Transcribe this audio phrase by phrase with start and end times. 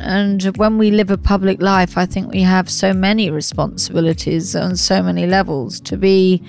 [0.00, 4.76] And when we live a public life, I think we have so many responsibilities on
[4.76, 6.42] so many levels to be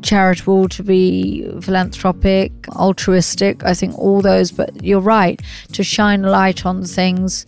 [0.00, 3.62] charitable, to be philanthropic, altruistic.
[3.64, 5.40] I think all those, but you're right,
[5.72, 7.46] to shine light on things.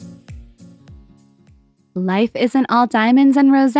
[1.95, 3.75] Life isn't all diamonds and rose,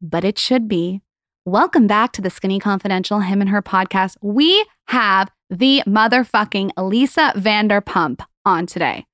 [0.00, 1.02] but it should be.
[1.44, 4.16] Welcome back to the Skinny Confidential Him and Her podcast.
[4.22, 9.06] We have the motherfucking Lisa Vanderpump on today.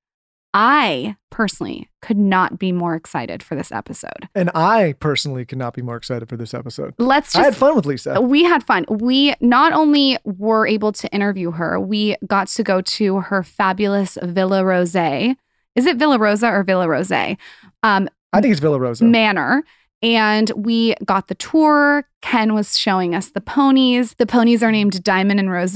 [0.53, 4.27] I personally could not be more excited for this episode.
[4.33, 6.93] And I personally could not be more excited for this episode.
[6.97, 8.19] Let's just I had fun with Lisa.
[8.21, 8.85] We had fun.
[8.89, 14.17] We not only were able to interview her, we got to go to her fabulous
[14.23, 14.95] Villa Rose.
[14.95, 17.11] Is it Villa Rosa or Villa Rose?
[17.11, 19.03] Um, I think it's Villa Rosa.
[19.03, 19.63] manor.
[20.03, 22.07] And we got the tour.
[22.21, 24.13] Ken was showing us the ponies.
[24.15, 25.75] The ponies are named Diamond and Rose.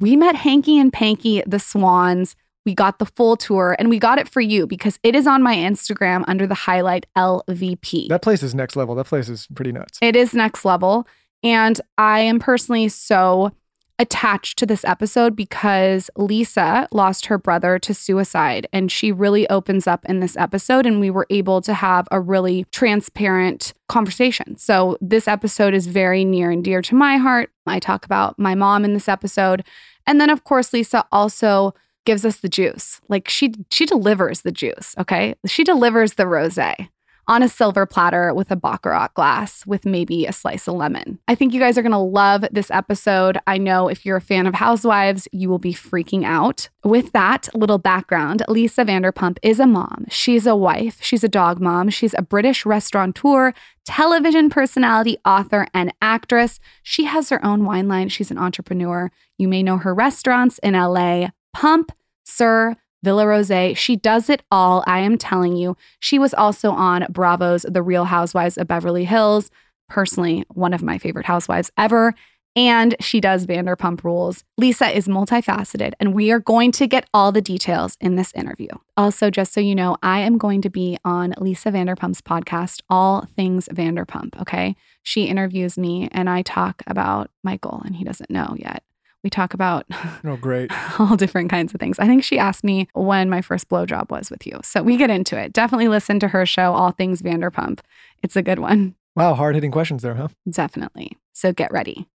[0.00, 2.34] We met Hanky and Panky, the swans.
[2.64, 5.42] We got the full tour and we got it for you because it is on
[5.42, 8.08] my Instagram under the highlight LVP.
[8.08, 8.94] That place is next level.
[8.94, 9.98] That place is pretty nuts.
[10.00, 11.06] It is next level.
[11.42, 13.52] And I am personally so
[13.98, 18.66] attached to this episode because Lisa lost her brother to suicide.
[18.72, 20.86] And she really opens up in this episode.
[20.86, 24.56] And we were able to have a really transparent conversation.
[24.56, 27.50] So this episode is very near and dear to my heart.
[27.66, 29.64] I talk about my mom in this episode.
[30.06, 31.74] And then, of course, Lisa also
[32.04, 33.00] gives us the juice.
[33.08, 35.34] Like she she delivers the juice, okay?
[35.46, 36.88] She delivers the rosé
[37.28, 41.18] on a silver platter with a baccarat glass with maybe a slice of lemon.
[41.28, 43.38] I think you guys are going to love this episode.
[43.46, 46.68] I know if you're a fan of Housewives, you will be freaking out.
[46.84, 50.06] With that little background, Lisa Vanderpump is a mom.
[50.10, 50.98] She's a wife.
[51.02, 51.90] She's a dog mom.
[51.90, 53.52] She's a British restaurateur,
[53.84, 56.58] television personality, author, and actress.
[56.82, 58.08] She has her own wine line.
[58.08, 59.10] She's an entrepreneur.
[59.38, 61.92] You may know her restaurants in LA Pump,
[62.24, 63.76] SUR, Villa Rose.
[63.76, 64.84] She does it all.
[64.86, 65.76] I am telling you.
[65.98, 69.50] She was also on Bravo's The Real Housewives of Beverly Hills.
[69.88, 72.14] Personally, one of my favorite housewives ever.
[72.54, 74.44] And she does Vanderpump Rules.
[74.58, 78.68] Lisa is multifaceted, and we are going to get all the details in this interview.
[78.94, 83.26] Also, just so you know, I am going to be on Lisa Vanderpump's podcast, All
[83.36, 84.38] Things Vanderpump.
[84.42, 84.76] Okay.
[85.02, 88.82] She interviews me, and I talk about Michael, and he doesn't know yet.
[89.24, 89.86] We talk about
[90.24, 90.70] Oh, great.
[90.98, 91.98] all different kinds of things.
[91.98, 94.58] I think she asked me when my first blowjob was with you.
[94.64, 95.52] So we get into it.
[95.52, 97.80] Definitely listen to her show, All Things Vanderpump.
[98.22, 98.96] It's a good one.
[99.14, 100.28] Wow, hard hitting questions there, huh?
[100.50, 101.16] Definitely.
[101.32, 102.08] So get ready.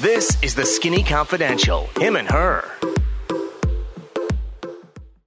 [0.00, 1.88] This is the Skinny Confidential.
[1.98, 2.64] Him and her.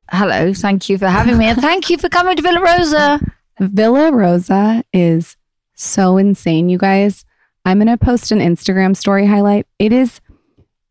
[0.09, 3.19] Hello, thank you for having me, and thank you for coming to Villa Rosa.
[3.59, 5.35] Villa Rosa is
[5.75, 7.25] so insane, you guys.
[7.65, 9.67] I'm going to post an Instagram story highlight.
[9.79, 10.20] It is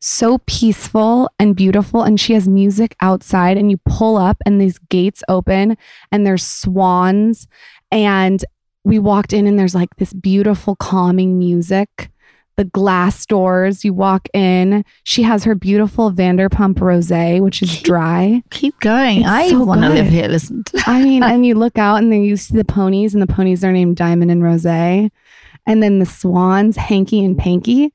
[0.01, 2.03] so peaceful and beautiful.
[2.03, 5.77] And she has music outside, and you pull up, and these gates open,
[6.11, 7.47] and there's swans.
[7.91, 8.45] And
[8.85, 12.11] we walked in, and there's like this beautiful, calming music.
[12.57, 14.85] The glass doors, you walk in.
[15.05, 18.43] She has her beautiful Vanderpump Rosé, which is dry.
[18.51, 19.21] Keep going.
[19.21, 20.29] It's I so want to live here.
[20.29, 20.65] Listen.
[20.87, 23.65] I mean, and you look out and then you see the ponies, and the ponies
[23.65, 24.67] are named Diamond and Rose.
[24.67, 27.95] And then the swans, Hanky and Panky.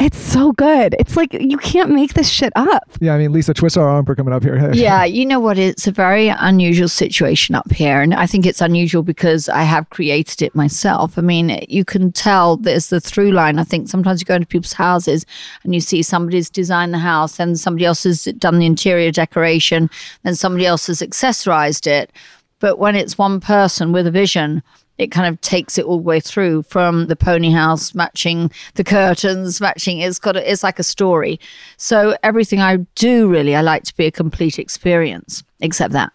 [0.00, 0.96] It's so good.
[0.98, 2.90] It's like you can't make this shit up.
[3.00, 4.70] Yeah, I mean, Lisa, twist our arm for coming up here.
[4.72, 5.58] yeah, you know what?
[5.58, 8.00] It's a very unusual situation up here.
[8.00, 11.18] And I think it's unusual because I have created it myself.
[11.18, 13.58] I mean, you can tell there's the through line.
[13.58, 15.26] I think sometimes you go into people's houses
[15.64, 19.90] and you see somebody's designed the house and somebody else has done the interior decoration,
[20.22, 22.10] then somebody else has accessorized it.
[22.58, 24.62] But when it's one person with a vision,
[25.00, 28.84] it kind of takes it all the way through from the pony house matching the
[28.84, 31.40] curtains matching it's got a, it's like a story
[31.76, 36.12] so everything i do really i like to be a complete experience except that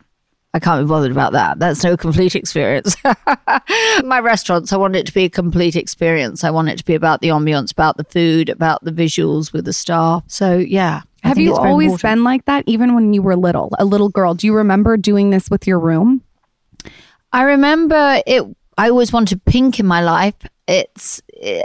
[0.55, 1.59] I can't be bothered about that.
[1.59, 2.95] That's no complete experience.
[4.05, 6.45] My restaurants, I want it to be a complete experience.
[6.45, 9.65] I want it to be about the ambiance, about the food, about the visuals with
[9.65, 10.23] the staff.
[10.27, 11.01] So, yeah.
[11.25, 12.01] I Have you always important.
[12.01, 14.33] been like that, even when you were little, a little girl?
[14.33, 16.21] Do you remember doing this with your room?
[17.33, 18.45] I remember it.
[18.77, 20.35] I always wanted pink in my life.
[20.67, 21.21] It's.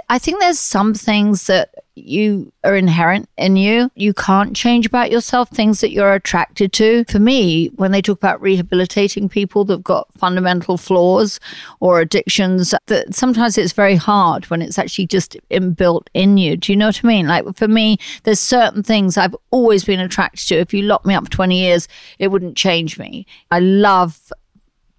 [0.09, 3.91] I think there's some things that you are inherent in you.
[3.95, 7.05] You can't change about yourself, things that you're attracted to.
[7.05, 11.41] For me, when they talk about rehabilitating people that've got fundamental flaws
[11.81, 16.57] or addictions, that sometimes it's very hard when it's actually just inbuilt in you.
[16.57, 17.27] Do you know what I mean?
[17.27, 20.57] Like for me, there's certain things I've always been attracted to.
[20.57, 23.27] If you lock me up for 20 years, it wouldn't change me.
[23.51, 24.33] I love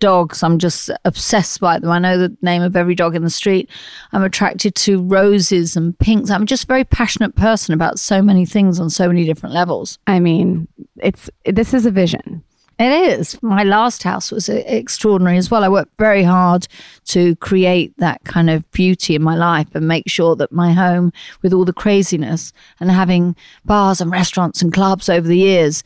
[0.01, 0.43] dogs.
[0.43, 1.89] I'm just obsessed by them.
[1.89, 3.69] I know the name of every dog in the street.
[4.11, 6.29] I'm attracted to roses and pinks.
[6.29, 9.97] I'm just a very passionate person about so many things on so many different levels.
[10.07, 10.67] I mean,
[10.97, 12.43] it's this is a vision.
[12.81, 13.37] It is.
[13.43, 15.63] My last house was extraordinary as well.
[15.63, 16.67] I worked very hard
[17.09, 21.13] to create that kind of beauty in my life and make sure that my home,
[21.43, 25.83] with all the craziness and having bars and restaurants and clubs over the years,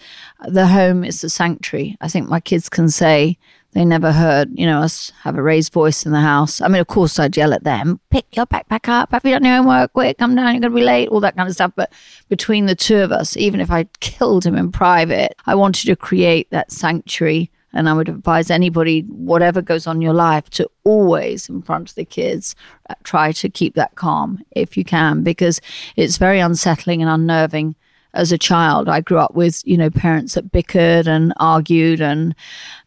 [0.48, 1.98] the home is the sanctuary.
[2.00, 3.38] I think my kids can say
[3.75, 6.62] they never heard, you know, us have a raised voice in the house.
[6.62, 9.12] I mean, of course, I'd yell at them, pick your backpack up.
[9.12, 9.92] Have you done your homework?
[9.92, 10.54] Quick, come down.
[10.54, 11.74] You're going to be late, all that kind of stuff.
[11.75, 11.92] But
[12.30, 15.95] between the two of us, even if I killed him in private, I wanted to
[15.98, 17.51] create that sanctuary.
[17.74, 21.89] And I would advise anybody, whatever goes on in your life, to always, in front
[21.89, 22.56] of the kids,
[22.89, 25.60] uh, try to keep that calm if you can, because
[25.98, 27.75] it's very unsettling and unnerving
[28.16, 28.90] as a child.
[28.90, 32.36] I grew up with, you know, parents that bickered and argued and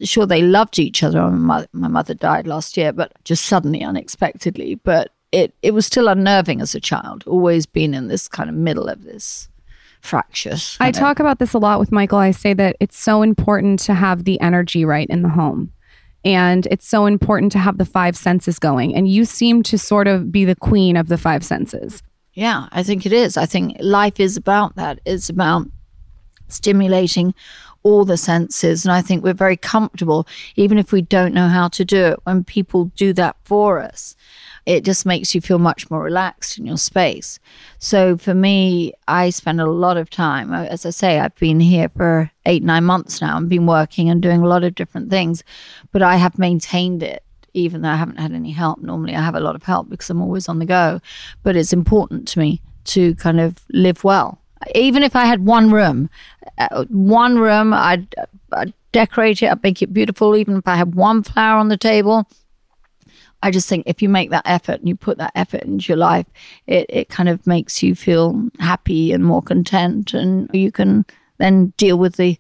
[0.02, 1.22] sure they loved each other.
[1.22, 4.76] My mother, my mother died last year, but just suddenly, unexpectedly.
[4.76, 8.56] But it, it was still unnerving as a child, always being in this kind of
[8.56, 9.48] middle of this
[10.00, 10.76] fractious.
[10.80, 12.18] I talk about this a lot with Michael.
[12.18, 15.72] I say that it's so important to have the energy right in the home.
[16.24, 18.94] And it's so important to have the five senses going.
[18.94, 22.02] And you seem to sort of be the queen of the five senses.
[22.38, 23.36] Yeah, I think it is.
[23.36, 25.00] I think life is about that.
[25.04, 25.66] It's about
[26.46, 27.34] stimulating
[27.82, 28.84] all the senses.
[28.84, 30.24] And I think we're very comfortable,
[30.54, 34.14] even if we don't know how to do it, when people do that for us.
[34.66, 37.40] It just makes you feel much more relaxed in your space.
[37.80, 40.52] So for me, I spend a lot of time.
[40.52, 44.08] uh, As I say, I've been here for eight, nine months now and been working
[44.10, 45.42] and doing a lot of different things,
[45.90, 47.24] but I have maintained it
[47.54, 48.80] even though I haven't had any help.
[48.80, 51.00] Normally, I have a lot of help because I'm always on the go.
[51.42, 54.40] But it's important to me to kind of live well.
[54.74, 56.10] Even if I had one room,
[56.58, 58.14] uh, one room, I'd,
[58.52, 60.36] I'd decorate it, I'd make it beautiful.
[60.36, 62.28] Even if I had one flower on the table,
[63.42, 65.96] I just think if you make that effort and you put that effort into your
[65.96, 66.26] life,
[66.66, 71.06] it, it kind of makes you feel happy and more content, and you can
[71.38, 72.36] then deal with the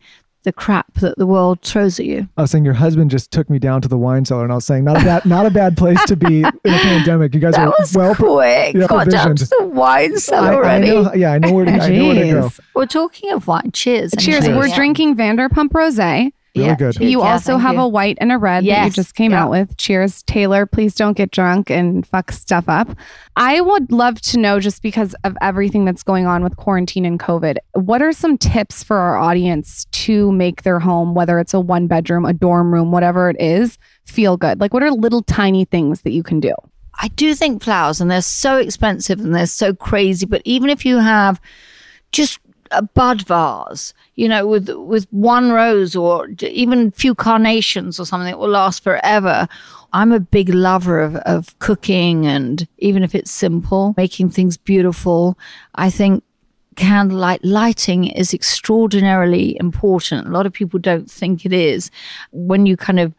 [0.48, 2.26] the crap that the world throws at you.
[2.38, 4.54] I was saying your husband just took me down to the wine cellar, and I
[4.54, 7.34] was saying not a bad, not a bad place to be in a pandemic.
[7.34, 8.14] You guys That are was well.
[8.14, 8.74] quick.
[8.74, 10.86] yeah, Got down to the wine I, cellar I already.
[10.88, 12.48] know, yeah, I know where to, I know where to go.
[12.48, 12.60] Jeez.
[12.74, 13.70] We're talking of wine.
[13.72, 14.12] Cheers.
[14.18, 14.44] Cheers.
[14.44, 14.58] anyway.
[14.58, 14.76] We're Yeah.
[14.76, 16.32] drinking Vanderpump Rosé.
[16.58, 16.94] Really Yeah, good.
[16.96, 17.10] cheers.
[17.10, 17.80] You Yeah, also have you.
[17.80, 19.44] a white and a red that you just came Yeah.
[19.44, 19.76] out with.
[19.76, 20.66] Cheers, Taylor.
[20.66, 22.88] Please don't get drunk and fuck stuff up.
[23.36, 27.18] I would love to know, just because of everything that's going on with quarantine and
[27.18, 31.60] COVID, what are some tips for our audience to make their home, whether it's a
[31.60, 34.60] one bedroom, a dorm room, whatever it is, feel good?
[34.60, 36.54] Like, what are little tiny things that you can do?
[37.00, 40.26] I do think flowers, and they're so expensive and they're so crazy.
[40.26, 41.40] But even if you have
[42.10, 42.40] just
[42.70, 48.06] a bud vase, you know, with with one rose or even a few carnations or
[48.06, 49.48] something that will last forever.
[49.92, 55.38] I'm a big lover of, of cooking, and even if it's simple, making things beautiful.
[55.76, 56.24] I think
[56.76, 60.28] candlelight lighting is extraordinarily important.
[60.28, 61.90] A lot of people don't think it is.
[62.32, 63.14] When you kind of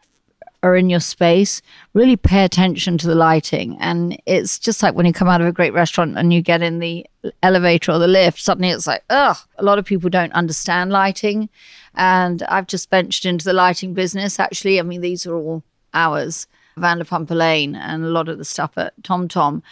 [0.62, 1.62] are in your space,
[1.94, 3.76] really pay attention to the lighting.
[3.80, 6.62] And it's just like when you come out of a great restaurant and you get
[6.62, 7.06] in the
[7.42, 11.48] elevator or the lift, suddenly it's like, ugh, a lot of people don't understand lighting.
[11.94, 14.38] And I've just ventured into the lighting business.
[14.38, 15.62] Actually, I mean, these are all
[15.94, 16.46] ours.
[16.78, 19.62] Vanderpump Lane and a lot of the stuff at Tom Tom,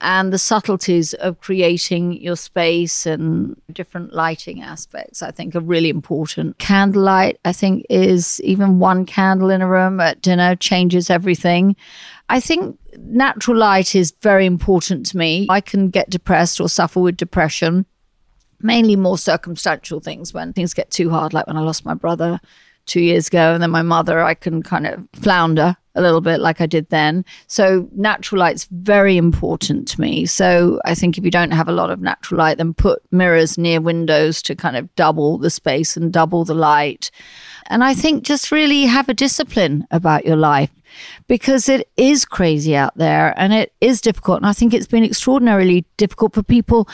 [0.00, 5.88] and the subtleties of creating your space and different lighting aspects, I think, are really
[5.88, 6.58] important.
[6.58, 11.74] Candlelight, I think, is even one candle in a room at dinner changes everything.
[12.28, 15.46] I think natural light is very important to me.
[15.50, 17.86] I can get depressed or suffer with depression
[18.60, 22.40] mainly more circumstantial things when things get too hard, like when I lost my brother
[22.88, 26.40] two years ago and then my mother, I can kind of flounder a little bit
[26.40, 27.24] like I did then.
[27.48, 30.26] So natural light's very important to me.
[30.26, 33.58] So I think if you don't have a lot of natural light, then put mirrors
[33.58, 37.10] near windows to kind of double the space and double the light.
[37.66, 40.70] And I think just really have a discipline about your life
[41.26, 44.38] because it is crazy out there and it is difficult.
[44.38, 46.88] And I think it's been extraordinarily difficult for people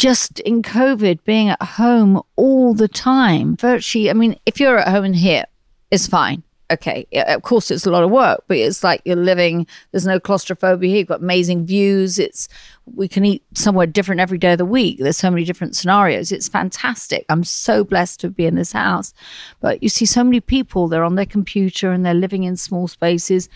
[0.00, 3.54] just in COVID being at home all the time.
[3.54, 5.44] Virtually, I mean, if you're at home and here,
[5.90, 6.42] it's fine.
[6.70, 10.20] okay, of course it's a lot of work, but it's like you're living, there's no
[10.20, 10.98] claustrophobia here.
[11.00, 12.18] You've got amazing views.
[12.18, 12.48] It's,
[12.94, 14.98] we can eat somewhere different every day of the week.
[14.98, 16.32] There's so many different scenarios.
[16.32, 17.26] It's fantastic.
[17.28, 19.12] I'm so blessed to be in this house.
[19.60, 22.88] But you see so many people, they're on their computer and they're living in small
[22.88, 23.48] spaces.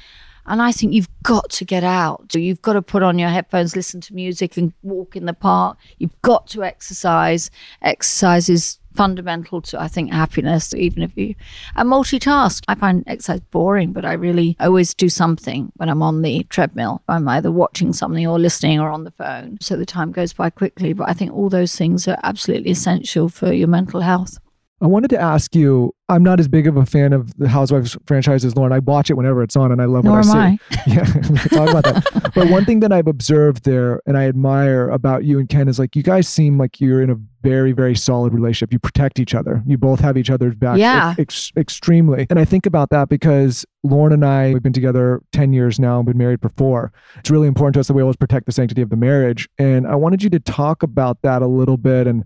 [0.47, 2.35] And I think you've got to get out.
[2.35, 5.79] You've got to put on your headphones, listen to music, and walk in the park.
[5.99, 7.51] You've got to exercise.
[7.83, 11.35] Exercise is fundamental to, I think, happiness, even if you
[11.77, 12.63] and multitask.
[12.69, 17.03] I find exercise boring, but I really always do something when I'm on the treadmill.
[17.09, 19.59] I'm either watching something or listening or on the phone.
[19.61, 20.93] So the time goes by quickly.
[20.93, 24.39] But I think all those things are absolutely essential for your mental health.
[24.81, 25.95] I wanted to ask you.
[26.11, 28.73] I'm not as big of a fan of the Housewives franchise as Lauryn.
[28.73, 30.75] I watch it whenever it's on, and I love Nor what I I.
[30.75, 30.77] see.
[30.95, 32.33] Yeah, we can talk about that.
[32.35, 35.79] But one thing that I've observed there, and I admire about you and Ken, is
[35.79, 38.71] like you guys seem like you're in a very, very solid relationship.
[38.71, 39.63] You protect each other.
[39.67, 40.77] You both have each other's back.
[40.79, 41.15] Yeah.
[41.19, 42.27] ex- extremely.
[42.29, 45.97] And I think about that because Lauryn and I we've been together ten years now
[45.99, 46.93] and been married for four.
[47.19, 49.49] It's really important to us that we always protect the sanctity of the marriage.
[49.59, 52.25] And I wanted you to talk about that a little bit and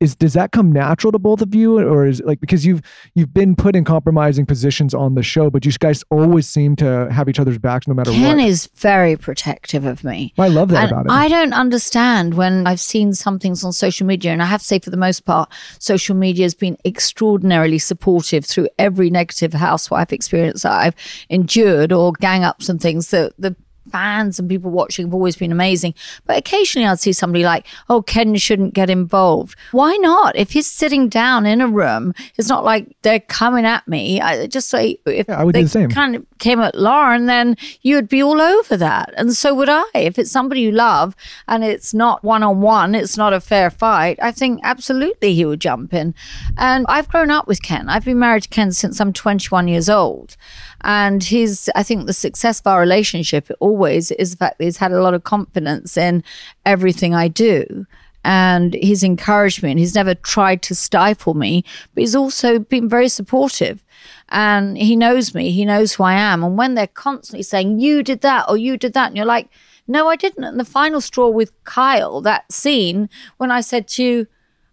[0.00, 2.82] is does that come natural to both of you or is it like because you've
[3.14, 7.08] you've been put in compromising positions on the show but you guys always seem to
[7.10, 8.18] have each other's backs no matter what.
[8.18, 10.32] Ken is very protective of me.
[10.38, 13.72] i love that And about him I don't understand when I've seen some things on
[13.72, 16.76] social media, and I have to say, for the most part, social media has been
[16.84, 20.94] extraordinarily supportive through every negative housewife experience that I've
[21.28, 23.10] endured, or gang ups and things.
[23.10, 23.56] The the
[23.88, 25.94] fans and people watching have always been amazing.
[26.26, 29.56] But occasionally I'd see somebody like, oh, Ken shouldn't get involved.
[29.72, 30.36] Why not?
[30.36, 34.20] If he's sitting down in a room, it's not like they're coming at me.
[34.20, 35.90] I just say, if Yeah, I would do they the same.
[35.90, 39.12] kind of came at Lauryn, then you'd be all over that.
[39.16, 39.84] And so would I.
[39.94, 41.14] If it's somebody you love
[41.48, 45.44] and it's not one on one, it's not a fair fight, I think absolutely he
[45.44, 46.14] would jump in.
[46.56, 47.88] And I've grown up with Ken.
[47.88, 50.36] I've been married to Ken since I'm 21 years old.
[50.82, 54.76] And his, I think the success of our relationship always is the fact that he's
[54.76, 56.22] had a lot of confidence in
[56.64, 57.86] everything I do.
[58.24, 62.88] And he's encouraged me and he's never tried to stifle me, but he's also been
[62.88, 63.84] very supportive.
[64.28, 66.44] And he knows me, he knows who I am.
[66.44, 69.48] And when they're constantly saying, You did that or you did that, and you're like,
[69.86, 70.44] No, I didn't.
[70.44, 73.08] And the final straw with Kyle, that scene
[73.38, 74.26] when I said to you,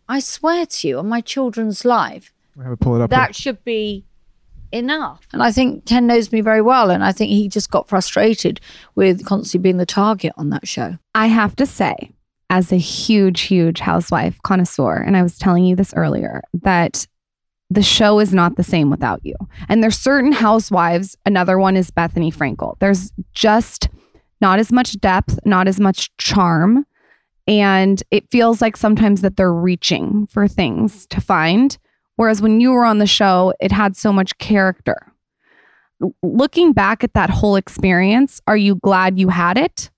[0.09, 3.19] I swear to you on my children's life, I have pull it up here.
[3.19, 4.05] that should be
[4.71, 5.27] enough.
[5.33, 6.89] And I think Ken knows me very well.
[6.89, 8.59] And I think he just got frustrated
[8.95, 10.97] with constantly being the target on that show.
[11.13, 12.11] I have to say,
[12.49, 17.07] as a huge, huge housewife connoisseur, and I was telling you this earlier, that
[17.69, 19.35] the show is not the same without you.
[19.67, 22.77] And there's certain housewives, another one is Bethenny Frankel.
[22.79, 23.89] There's just
[24.41, 26.85] not as much depth, not as much charm.
[27.47, 31.77] And it feels like sometimes that they're reaching for things to find.
[32.15, 35.11] Whereas when you were on the show, it had so much character.
[36.21, 39.89] Looking back at that whole experience, are you glad you had it?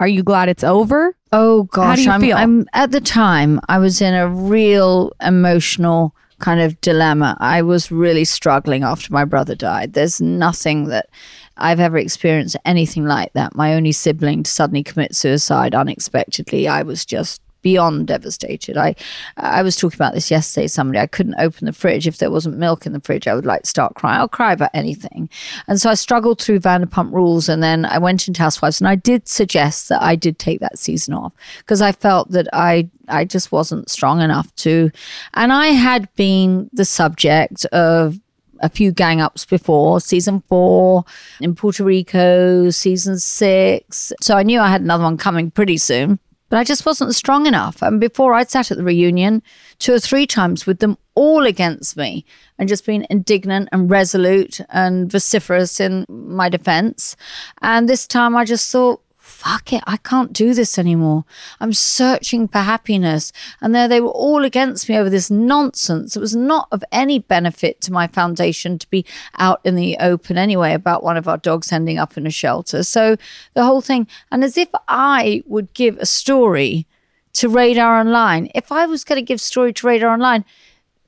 [0.00, 1.16] Are you glad it's over?
[1.32, 2.22] Oh gosh, I'm?
[2.32, 7.36] I'm at the time I was in a real emotional kind of dilemma.
[7.40, 9.94] I was really struggling after my brother died.
[9.94, 11.08] There's nothing that
[11.56, 13.56] I've ever experienced anything like that.
[13.56, 16.68] My only sibling to suddenly commit suicide unexpectedly.
[16.68, 18.78] I was just beyond devastated.
[18.78, 18.94] I
[19.36, 20.98] I was talking about this yesterday somebody.
[20.98, 22.06] I couldn't open the fridge.
[22.06, 24.18] If there wasn't milk in the fridge, I would like start crying.
[24.18, 25.28] I'll cry about anything.
[25.66, 28.94] And so I struggled through Vanderpump Rules and then I went into Housewives and I
[28.94, 33.26] did suggest that I did take that season off because I felt that I I
[33.26, 34.90] just wasn't strong enough to
[35.34, 38.18] and I had been the subject of
[38.60, 41.04] a few gang ups before season four
[41.40, 44.12] in Puerto Rico, season six.
[44.20, 47.46] So I knew I had another one coming pretty soon but I just wasn't strong
[47.46, 47.82] enough.
[47.82, 49.42] And before I'd sat at the reunion
[49.78, 52.24] two or three times with them all against me
[52.58, 57.16] and just been indignant and resolute and vociferous in my defense.
[57.60, 59.02] And this time I just thought,
[59.38, 61.24] fuck it, I can't do this anymore.
[61.60, 63.32] I'm searching for happiness.
[63.60, 66.16] And there they were all against me over this nonsense.
[66.16, 69.06] It was not of any benefit to my foundation to be
[69.38, 72.82] out in the open anyway about one of our dogs ending up in a shelter.
[72.82, 73.16] So
[73.54, 76.88] the whole thing, and as if I would give a story
[77.34, 80.44] to Radar Online, if I was going to give story to Radar Online,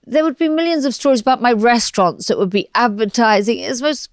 [0.07, 3.59] there would be millions of stories about my restaurants that would be advertising.
[3.59, 4.09] It's most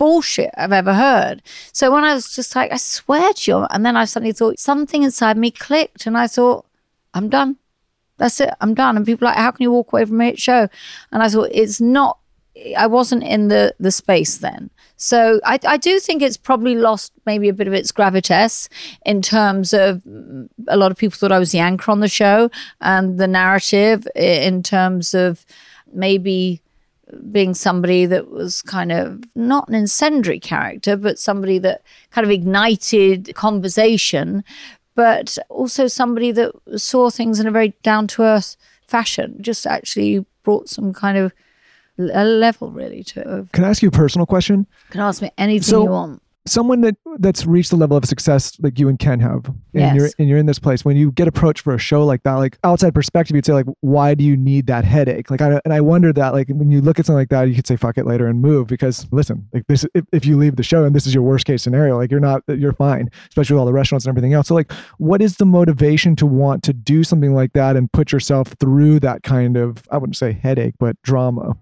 [0.00, 1.42] bullshit I've ever heard.
[1.74, 4.58] So when I was just like, I swear to you, and then I suddenly thought
[4.58, 6.64] something inside me clicked, and I thought,
[7.12, 7.58] I'm done.
[8.16, 8.54] That's it.
[8.62, 8.96] I'm done.
[8.96, 10.68] And people like, how can you walk away from a show?
[11.12, 12.16] And I thought, it's not.
[12.76, 14.70] I wasn't in the the space then.
[14.96, 18.68] So I, I do think it's probably lost maybe a bit of its gravitas
[19.06, 22.08] in terms of mm, a lot of people thought I was the anchor on the
[22.08, 25.46] show and the narrative in terms of
[25.92, 26.60] maybe
[27.30, 32.30] being somebody that was kind of not an incendiary character, but somebody that kind of
[32.30, 34.44] ignited conversation,
[34.94, 40.24] but also somebody that saw things in a very down to earth fashion, just actually
[40.42, 41.32] brought some kind of
[41.98, 43.52] a level really to it.
[43.52, 44.60] Can I ask you a personal question?
[44.88, 46.22] You can ask me anything So- you want.
[46.46, 49.94] Someone that that's reached the level of success like you and Ken have, and Yes.
[49.94, 50.84] you're and you're in this place.
[50.84, 53.66] When you get approached for a show like that, like outside perspective, you'd say like,
[53.82, 55.30] why do you need that headache?
[55.30, 57.54] Like, I, and I wonder that like when you look at something like that, you
[57.54, 60.56] could say fuck it later and move because listen, like this, if, if you leave
[60.56, 63.54] the show and this is your worst case scenario, like you're not, you're fine, especially
[63.54, 64.48] with all the restaurants and everything else.
[64.48, 68.12] So like, what is the motivation to want to do something like that and put
[68.12, 71.56] yourself through that kind of, I wouldn't say headache, but drama?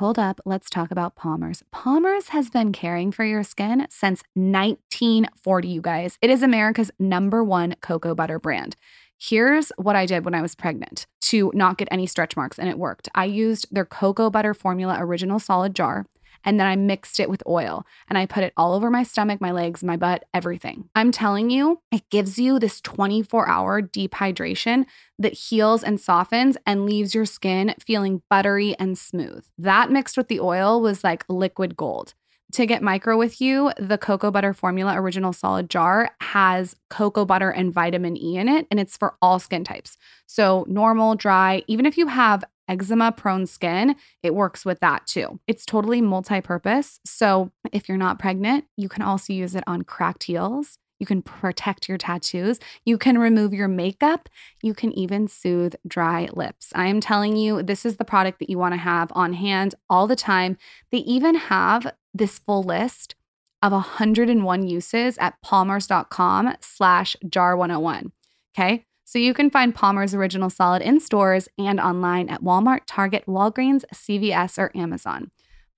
[0.00, 1.62] Hold up, let's talk about Palmer's.
[1.72, 6.16] Palmer's has been caring for your skin since 1940, you guys.
[6.22, 8.76] It is America's number one cocoa butter brand.
[9.18, 12.66] Here's what I did when I was pregnant to not get any stretch marks, and
[12.66, 13.10] it worked.
[13.14, 16.06] I used their cocoa butter formula original solid jar,
[16.44, 19.40] and then I mixed it with oil and I put it all over my stomach,
[19.40, 20.88] my legs, my butt, everything.
[20.94, 24.86] I'm telling you, it gives you this 24 hour deep hydration
[25.18, 29.44] that heals and softens and leaves your skin feeling buttery and smooth.
[29.58, 32.14] That mixed with the oil was like liquid gold.
[32.52, 37.50] To get micro with you, the cocoa butter formula original solid jar has cocoa butter
[37.50, 39.96] and vitamin E in it, and it's for all skin types.
[40.26, 45.38] So, normal, dry, even if you have eczema prone skin, it works with that too.
[45.46, 46.98] It's totally multi purpose.
[47.04, 50.76] So, if you're not pregnant, you can also use it on cracked heels.
[51.00, 52.60] You can protect your tattoos.
[52.84, 54.28] You can remove your makeup.
[54.62, 56.72] You can even soothe dry lips.
[56.74, 59.74] I am telling you, this is the product that you want to have on hand
[59.88, 60.58] all the time.
[60.92, 63.14] They even have this full list
[63.62, 68.12] of 101 uses at palmers.com slash jar 101.
[68.56, 68.84] Okay.
[69.04, 73.82] So you can find Palmer's Original Solid in stores and online at Walmart, Target, Walgreens,
[73.92, 75.32] CVS, or Amazon.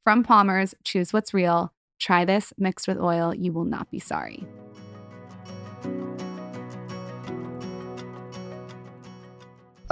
[0.05, 1.73] From Palmer's, choose what's real.
[1.99, 3.35] Try this mixed with oil.
[3.35, 4.47] You will not be sorry.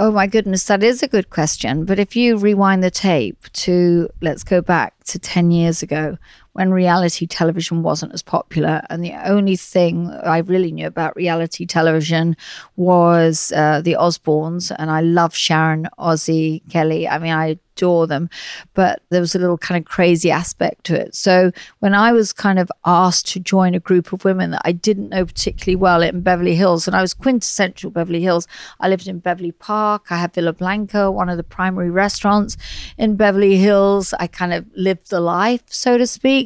[0.01, 1.85] Oh my goodness, that is a good question.
[1.85, 6.17] But if you rewind the tape to, let's go back to 10 years ago
[6.53, 11.65] when reality television wasn't as popular, and the only thing I really knew about reality
[11.65, 12.35] television
[12.75, 17.07] was uh, the Osbournes, and I love Sharon, Ozzy, Kelly.
[17.07, 18.29] I mean, I adore them,
[18.73, 21.15] but there was a little kind of crazy aspect to it.
[21.15, 24.71] So when I was kind of asked to join a group of women that I
[24.71, 28.47] didn't know particularly well in Beverly Hills, and I was quintessential Beverly Hills.
[28.79, 30.07] I lived in Beverly Park.
[30.09, 32.57] I had Villa Blanca, one of the primary restaurants
[32.97, 34.13] in Beverly Hills.
[34.19, 36.40] I kind of lived the life, so to speak.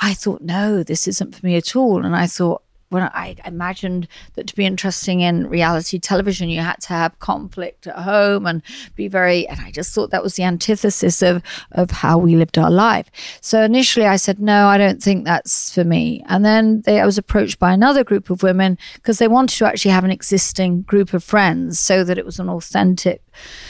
[0.00, 2.04] I thought, no, this isn't for me at all.
[2.04, 6.80] And I thought, when I imagined that to be interesting in reality television, you had
[6.82, 8.62] to have conflict at home and
[8.96, 12.56] be very, and I just thought that was the antithesis of, of how we lived
[12.56, 13.10] our life.
[13.40, 16.24] So initially I said, no, I don't think that's for me.
[16.28, 19.66] And then they, I was approached by another group of women because they wanted to
[19.66, 23.22] actually have an existing group of friends so that it was an authentic.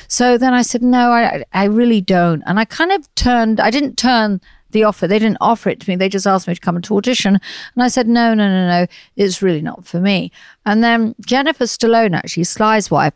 [0.07, 2.43] So then I said, no, I, I really don't.
[2.47, 5.07] And I kind of turned, I didn't turn the offer.
[5.07, 5.97] They didn't offer it to me.
[5.97, 7.35] They just asked me to come to audition.
[7.75, 10.31] And I said, no, no, no, no, it's really not for me.
[10.67, 13.15] And then Jennifer Stallone, actually, Sly's wife,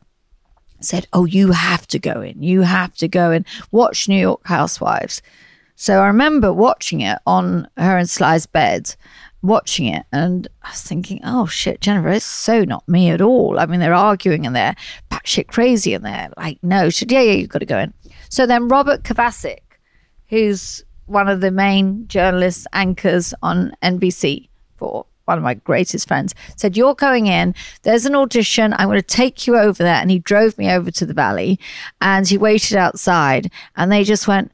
[0.80, 2.42] said, oh, you have to go in.
[2.42, 3.44] You have to go in.
[3.70, 5.22] watch New York Housewives.
[5.76, 8.94] So I remember watching it on her and Sly's bed,
[9.42, 13.58] watching it, and I was thinking, oh shit, Jennifer, it's so not me at all.
[13.58, 14.76] I mean, they're arguing and they're
[15.10, 17.92] batshit crazy and they're like, no, yeah, yeah, you've got to go in.
[18.28, 19.58] So then Robert Kovacik,
[20.28, 26.34] who's one of the main journalists anchors on NBC for one of my greatest friends
[26.56, 30.10] said you're going in there's an audition i'm going to take you over there and
[30.10, 31.60] he drove me over to the valley
[32.00, 34.50] and he waited outside and they just went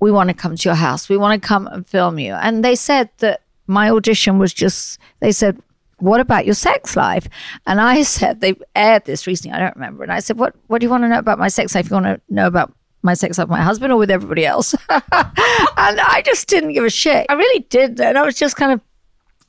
[0.00, 2.64] we want to come to your house we want to come and film you and
[2.64, 5.56] they said that my audition was just they said
[6.00, 7.28] what about your sex life?
[7.66, 10.02] And I said, they aired this recently, I don't remember.
[10.02, 11.90] And I said, what, what do you want to know about my sex life?
[11.90, 14.74] You want to know about my sex life with my husband or with everybody else?
[14.90, 15.00] and
[15.78, 17.26] I just didn't give a shit.
[17.28, 18.00] I really did.
[18.00, 18.80] And I was just kind of,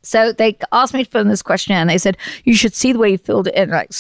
[0.04, 2.94] so they asked me to fill in this questionnaire and they said, you should see
[2.94, 3.70] the way you filled it in.
[3.70, 3.92] Like,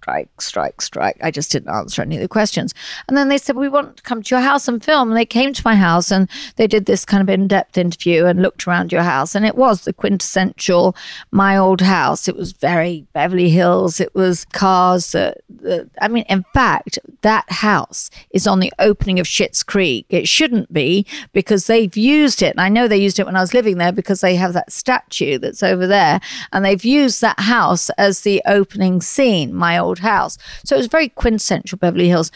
[0.00, 1.18] strike, strike, strike.
[1.22, 2.72] I just didn't answer any of the questions.
[3.08, 5.08] And then they said, We want to come to your house and film.
[5.08, 8.24] And they came to my house and they did this kind of in depth interview
[8.24, 9.34] and looked around your house.
[9.34, 10.96] And it was the quintessential
[11.30, 12.28] my old house.
[12.28, 14.00] It was very Beverly Hills.
[14.00, 15.14] It was cars.
[15.14, 20.06] Uh, the, I mean, in fact, that house is on the opening of Schitt's Creek.
[20.08, 22.52] It shouldn't be because they've used it.
[22.52, 24.72] And I know they used it when I was living there because they have that
[24.72, 26.20] statue that's over there.
[26.52, 30.38] And they've used that house as the opening scene, my old old house.
[30.64, 32.30] So it was very quintessential Beverly Hills.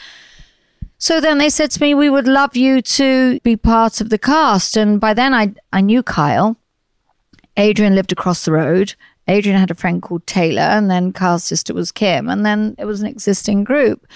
[0.98, 4.18] So then they said to me, We would love you to be part of the
[4.18, 4.76] cast.
[4.76, 6.56] And by then I, I knew Kyle.
[7.58, 8.94] Adrienne lived across the road.
[9.28, 12.86] Adrienne had a friend called Taylor, and then Kyle's sister was Kim, and then it
[12.86, 14.06] was an existing group.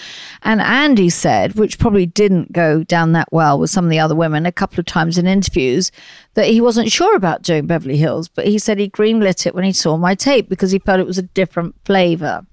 [0.42, 4.16] And Andy said, which probably didn't go down that well with some of the other
[4.16, 5.92] women a couple of times in interviews,
[6.34, 9.64] that he wasn't sure about doing Beverly Hills, but he said he greenlit it when
[9.64, 12.44] he saw my tape because he felt it was a different flavor.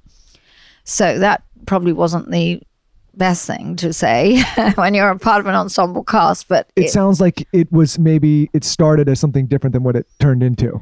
[0.84, 2.62] So that probably wasn't the
[3.16, 4.44] best thing to say
[4.76, 8.50] when you're a part of an ensemble cast, but It, sounds like it was maybe
[8.54, 10.82] it started as something different than what it turned into.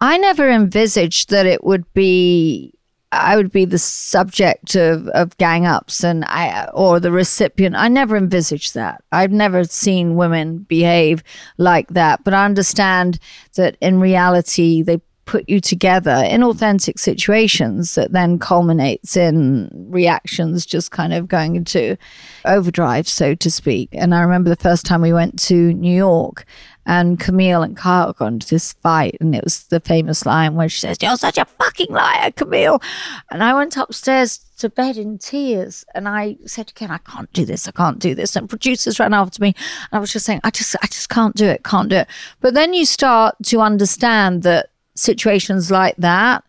[0.00, 2.74] I never envisaged that it would be
[3.12, 7.76] I would be the subject of, of gang ups and I or the recipient.
[7.76, 9.04] I never envisaged that.
[9.12, 11.22] I've never seen women behave
[11.58, 12.24] like that.
[12.24, 13.18] But I understand
[13.56, 20.66] that in reality they put you together in authentic situations that then culminates in reactions
[20.66, 21.96] just kind of going into
[22.44, 23.88] overdrive, so to speak.
[23.92, 26.44] And I remember the first time we went to New York
[26.84, 30.68] and Camille and Kyle got into this fight, and it was the famous line where
[30.68, 32.82] she says, You're such a fucking liar, Camille.
[33.30, 37.44] And I went upstairs to bed in tears and I said again, I can't do
[37.44, 38.36] this, I can't do this.
[38.36, 39.54] And producers ran after me.
[39.56, 42.08] And I was just saying, I just I just can't do it, can't do it.
[42.40, 46.44] But then you start to understand that situations like that,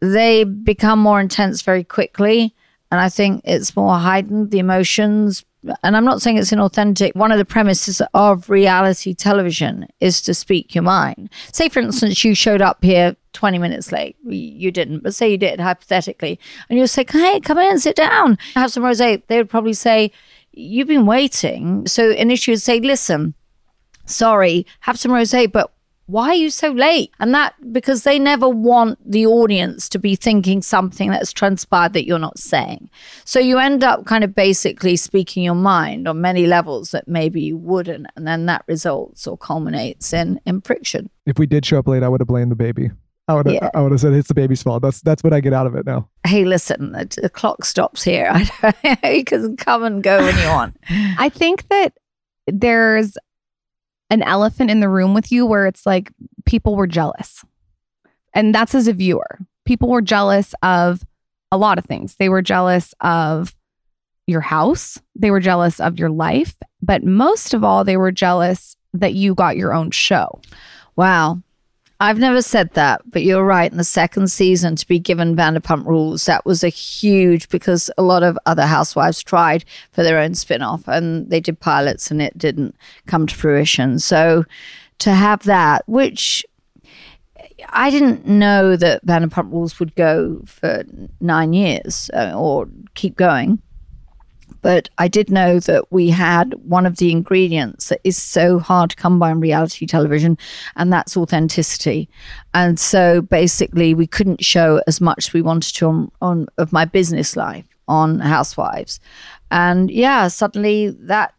[0.00, 2.54] they become more intense very quickly.
[2.90, 5.44] And I think it's more heightened, the emotions.
[5.82, 7.14] And I'm not saying it's inauthentic.
[7.14, 11.30] One of the premises of reality television is to speak your mind.
[11.52, 14.16] Say, for instance, you showed up here 20 minutes late.
[14.24, 16.40] You didn't, but say you did, hypothetically.
[16.68, 18.98] And you say, hey, come in, sit down, have some rose.
[18.98, 20.10] They would probably say,
[20.52, 21.86] you've been waiting.
[21.86, 23.34] So initially you'd say, listen,
[24.06, 25.70] sorry, have some rose, but
[26.10, 27.12] why are you so late?
[27.20, 32.06] And that because they never want the audience to be thinking something that's transpired that
[32.06, 32.90] you're not saying.
[33.24, 37.40] So you end up kind of basically speaking your mind on many levels that maybe
[37.40, 38.06] you wouldn't.
[38.16, 41.10] And then that results or culminates in, in friction.
[41.26, 42.90] If we did show up late, I would have blamed the baby.
[43.28, 43.70] I would have, Yeah.
[43.72, 44.82] I would have said it's the baby's fault.
[44.82, 46.08] That's that's what I get out of it now.
[46.26, 48.34] Hey, listen, the, the clock stops here.
[49.04, 50.76] you can come and go when you want.
[50.90, 51.92] I think that
[52.48, 53.16] there's
[54.10, 56.10] an elephant in the room with you where it's like
[56.44, 57.44] people were jealous.
[58.34, 59.38] And that's as a viewer.
[59.64, 61.02] People were jealous of
[61.52, 62.16] a lot of things.
[62.16, 63.56] They were jealous of
[64.26, 68.76] your house, they were jealous of your life, but most of all, they were jealous
[68.94, 70.40] that you got your own show.
[70.94, 71.42] Wow.
[72.02, 73.70] I've never said that, but you're right.
[73.70, 78.02] In the second season, to be given Vanderpump Rules, that was a huge because a
[78.02, 82.22] lot of other housewives tried for their own spin off and they did pilots and
[82.22, 82.74] it didn't
[83.06, 83.98] come to fruition.
[83.98, 84.46] So
[85.00, 86.42] to have that, which
[87.68, 90.84] I didn't know that Vanderpump Rules would go for
[91.20, 93.60] nine years uh, or keep going
[94.62, 98.90] but I did know that we had one of the ingredients that is so hard
[98.90, 100.38] to come by in reality television,
[100.76, 102.08] and that's authenticity.
[102.54, 106.72] And so basically, we couldn't show as much as we wanted to on, on of
[106.72, 109.00] my business life on Housewives.
[109.50, 111.34] And yeah, suddenly that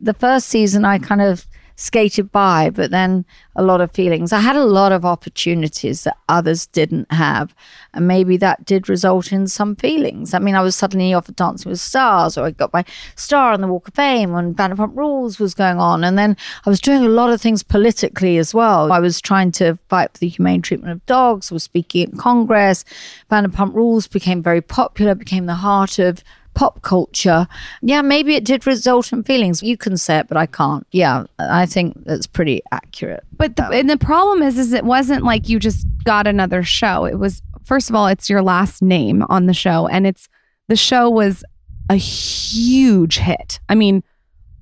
[0.00, 1.46] the first season, I kind of
[1.82, 3.24] skated by, but then
[3.56, 4.32] a lot of feelings.
[4.32, 7.54] I had a lot of opportunities that others didn't have.
[7.92, 10.32] And maybe that did result in some feelings.
[10.32, 12.84] I mean, I was suddenly offered Dancing with Stars, or I got my
[13.16, 16.04] star on the Walk of Fame when Vanderpump Rules was going on.
[16.04, 18.92] And then I was doing a lot of things politically as well.
[18.92, 22.84] I was trying to fight for the humane treatment of dogs, was speaking at Congress.
[23.30, 26.22] Vanderpump Rules became very popular, became the heart of
[26.54, 27.46] pop culture.
[27.80, 29.62] Yeah, maybe it did result in feelings.
[29.62, 30.86] You can say it, but I can't.
[30.92, 33.24] Yeah, I think that's pretty accurate.
[33.36, 37.04] But the, and the problem is, is it wasn't like you just got another show.
[37.04, 40.28] It was first of all, it's your last name on the show, and it's
[40.68, 41.44] the show was
[41.88, 43.60] a huge hit.
[43.68, 44.02] I mean,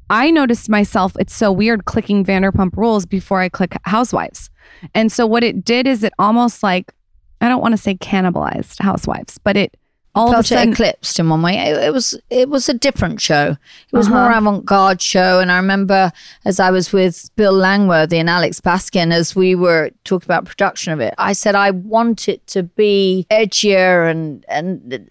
[0.09, 1.15] I noticed myself.
[1.19, 4.51] It's so weird clicking Vanderpump Rules before I click Housewives,
[4.95, 6.93] and so what it did is it almost like
[7.41, 9.77] I don't want to say cannibalized Housewives, but it
[10.21, 11.57] all of a Felt sudden eclipsed in one way.
[11.57, 13.57] It, it was it was a different show.
[13.93, 14.39] It was more Uh-huh.
[14.39, 15.41] avant garde show.
[15.41, 16.13] And I remember
[16.45, 20.93] as I was with Bill Langworthy and Alex Baskin as we were talking about production
[20.93, 25.09] of it, I said I want it to be edgier and and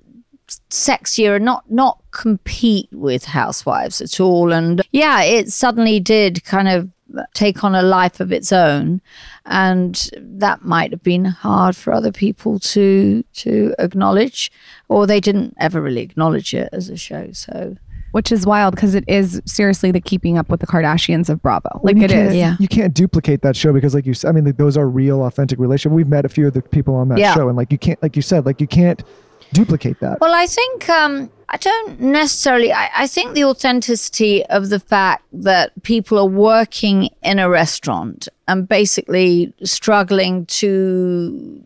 [0.70, 6.68] sexier and not not compete with housewives at all and yeah it suddenly did kind
[6.68, 6.90] of
[7.34, 9.02] take on a life of its own
[9.46, 14.52] and that might have been hard for other people to to acknowledge
[14.90, 17.76] or they didn't ever really acknowledge it as a show so
[18.12, 21.80] which is wild because it is seriously the keeping up with the Kardashians of Bravo.
[21.84, 22.36] Like you it can't, is.
[22.36, 22.56] Yeah.
[22.60, 25.22] You can't duplicate that show because, like you said, I mean, like, those are real,
[25.26, 25.94] authentic relationships.
[25.94, 27.36] We've met a few of the people on that Yeah.
[27.36, 29.04] show, and like you can't, like you said, like you can't
[29.54, 30.20] duplicate that?
[30.20, 32.72] Well, I think um, I don't necessarily.
[32.72, 38.28] I, I think the authenticity of the fact that people are working in a restaurant
[38.48, 41.64] and basically struggling to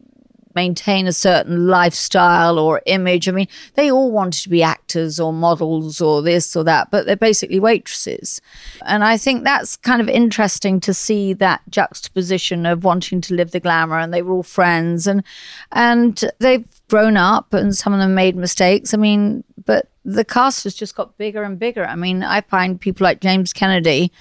[0.56, 3.28] maintain a certain lifestyle or image.
[3.28, 7.06] I mean, they all wanted to be actors or models or this or that, but
[7.06, 8.40] they're basically waitresses.
[8.86, 13.52] And I think that's kind of interesting to see that juxtaposition of wanting to live
[13.52, 15.24] the glamour and they were all friends and
[15.72, 18.94] and they've grown up and some of them made mistakes.
[18.94, 21.86] I mean, but the cast has just got bigger and bigger.
[21.86, 24.12] I mean, I find people like James Kennedy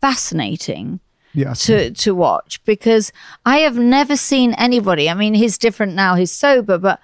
[0.00, 1.00] fascinating
[1.66, 3.12] to to watch because
[3.44, 5.10] I have never seen anybody.
[5.10, 7.00] I mean, he's different now; he's sober, but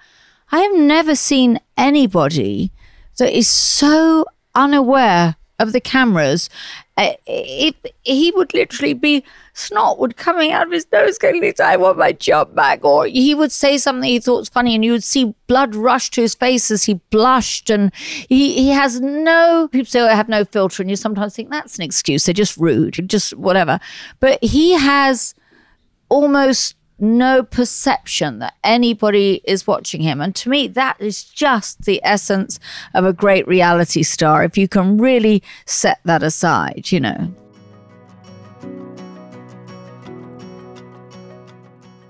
[0.51, 2.71] I have never seen anybody
[3.17, 6.49] that is so unaware of the cameras.
[6.95, 11.75] Uh, he would literally be snot would coming out of his nose, going, "Lisa, I
[11.75, 14.91] want my job back," or he would say something he thought was funny, and you
[14.91, 19.69] would see blood rush to his face as he blushed, and he he has no.
[19.71, 22.25] People say, oh, "I have no filter," and you sometimes think that's an excuse.
[22.25, 23.79] They're just rude, just whatever.
[24.19, 25.33] But he has
[26.09, 30.21] almost no perception that anybody is watching him.
[30.21, 32.59] And to me, that is just the essence
[32.93, 34.43] of a great reality star.
[34.43, 37.33] If you can really set that aside, you know.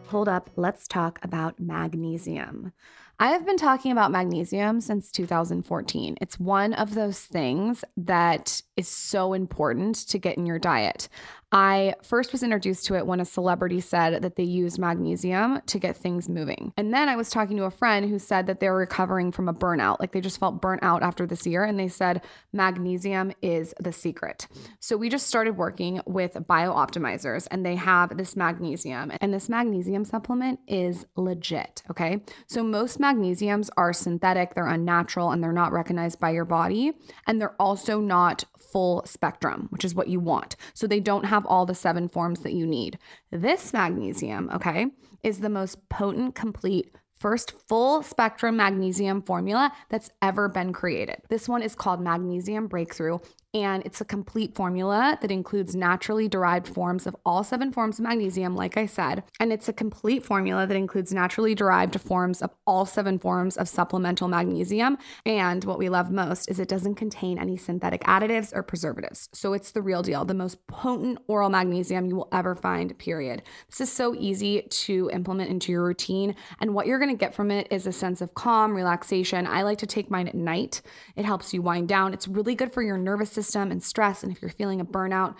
[0.07, 2.71] Hold up, let's talk about magnesium.
[3.19, 6.17] I have been talking about magnesium since 2014.
[6.19, 11.09] It's one of those things that is so important to get in your diet.
[11.53, 15.77] I first was introduced to it when a celebrity said that they use magnesium to
[15.77, 16.73] get things moving.
[16.77, 19.53] And then I was talking to a friend who said that they're recovering from a
[19.53, 19.99] burnout.
[19.99, 21.63] Like they just felt burnt out after this year.
[21.63, 24.47] And they said magnesium is the secret.
[24.79, 29.11] So we just started working with Bioptimizers and they have this magnesium.
[29.21, 31.83] And this magnesium supplement is legit.
[31.91, 32.23] Okay.
[32.47, 36.93] So most magnesiums are synthetic, they're unnatural, and they're not recognized by your body.
[37.27, 40.57] And they're also not full spectrum, which is what you want.
[40.73, 42.97] So they don't have all the seven forms that you need.
[43.31, 44.87] This magnesium, okay,
[45.21, 51.21] is the most potent, complete, first full spectrum magnesium formula that's ever been created.
[51.29, 53.19] This one is called Magnesium Breakthrough.
[53.55, 58.03] And it's a complete formula that includes naturally derived forms of all seven forms of
[58.03, 59.23] magnesium, like I said.
[59.39, 63.69] And it's a complete formula that includes naturally derived forms of all seven forms of
[63.69, 64.97] supplemental magnesium.
[65.23, 69.29] And what we love most is it doesn't contain any synthetic additives or preservatives.
[69.33, 73.43] So it's the real deal, the most potent oral magnesium you will ever find, period.
[73.69, 76.35] This is so easy to implement into your routine.
[76.59, 79.45] And what you're going to get from it is a sense of calm, relaxation.
[79.45, 80.81] I like to take mine at night,
[81.15, 82.13] it helps you wind down.
[82.13, 85.35] It's really good for your nervous system and stress, and if you're feeling a burnout.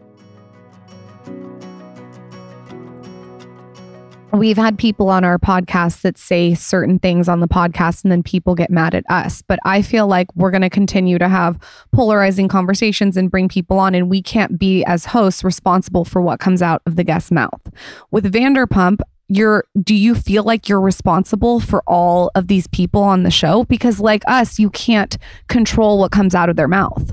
[4.36, 8.22] We've had people on our podcast that say certain things on the podcast and then
[8.22, 9.40] people get mad at us.
[9.40, 11.58] But I feel like we're going to continue to have
[11.92, 16.38] polarizing conversations and bring people on, and we can't be, as hosts, responsible for what
[16.38, 17.60] comes out of the guest's mouth.
[18.10, 23.24] With Vanderpump, you're do you feel like you're responsible for all of these people on
[23.24, 27.12] the show because like us you can't control what comes out of their mouth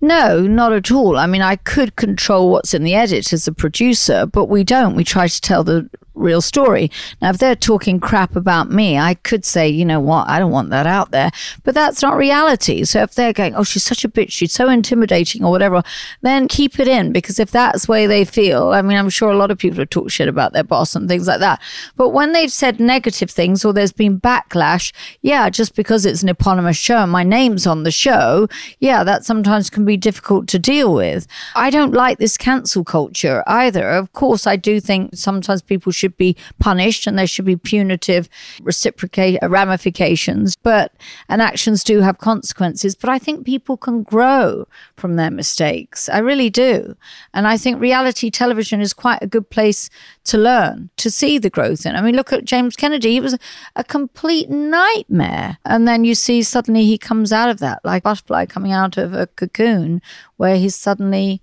[0.00, 1.16] No, not at all.
[1.16, 4.94] I mean, I could control what's in the edit as a producer, but we don't.
[4.94, 6.90] We try to tell the real story.
[7.20, 10.50] Now, if they're talking crap about me, I could say, you know what, I don't
[10.50, 11.30] want that out there.
[11.64, 12.84] But that's not reality.
[12.84, 15.82] So if they're going, oh, she's such a bitch, she's so intimidating or whatever,
[16.22, 19.30] then keep it in because if that's the way they feel, I mean, I'm sure
[19.30, 21.60] a lot of people have talked shit about their boss and things like that.
[21.96, 26.28] But when they've said negative things or there's been backlash, yeah, just because it's an
[26.28, 28.48] eponymous show and my name's on the show,
[28.80, 31.26] yeah, that sometimes can be difficult to deal with.
[31.54, 33.88] I don't like this cancel culture either.
[33.88, 37.56] Of course, I do think sometimes people should should be punished and there should be
[37.56, 38.28] punitive
[38.62, 40.54] reciprocate ramifications.
[40.62, 40.92] But
[41.28, 42.94] and actions do have consequences.
[42.94, 46.08] But I think people can grow from their mistakes.
[46.08, 46.96] I really do.
[47.34, 49.90] And I think reality television is quite a good place
[50.24, 51.96] to learn, to see the growth in.
[51.96, 53.12] I mean, look at James Kennedy.
[53.12, 53.36] He was
[53.74, 55.58] a complete nightmare.
[55.64, 59.12] And then you see suddenly he comes out of that, like butterfly coming out of
[59.12, 60.00] a cocoon,
[60.36, 61.42] where he's suddenly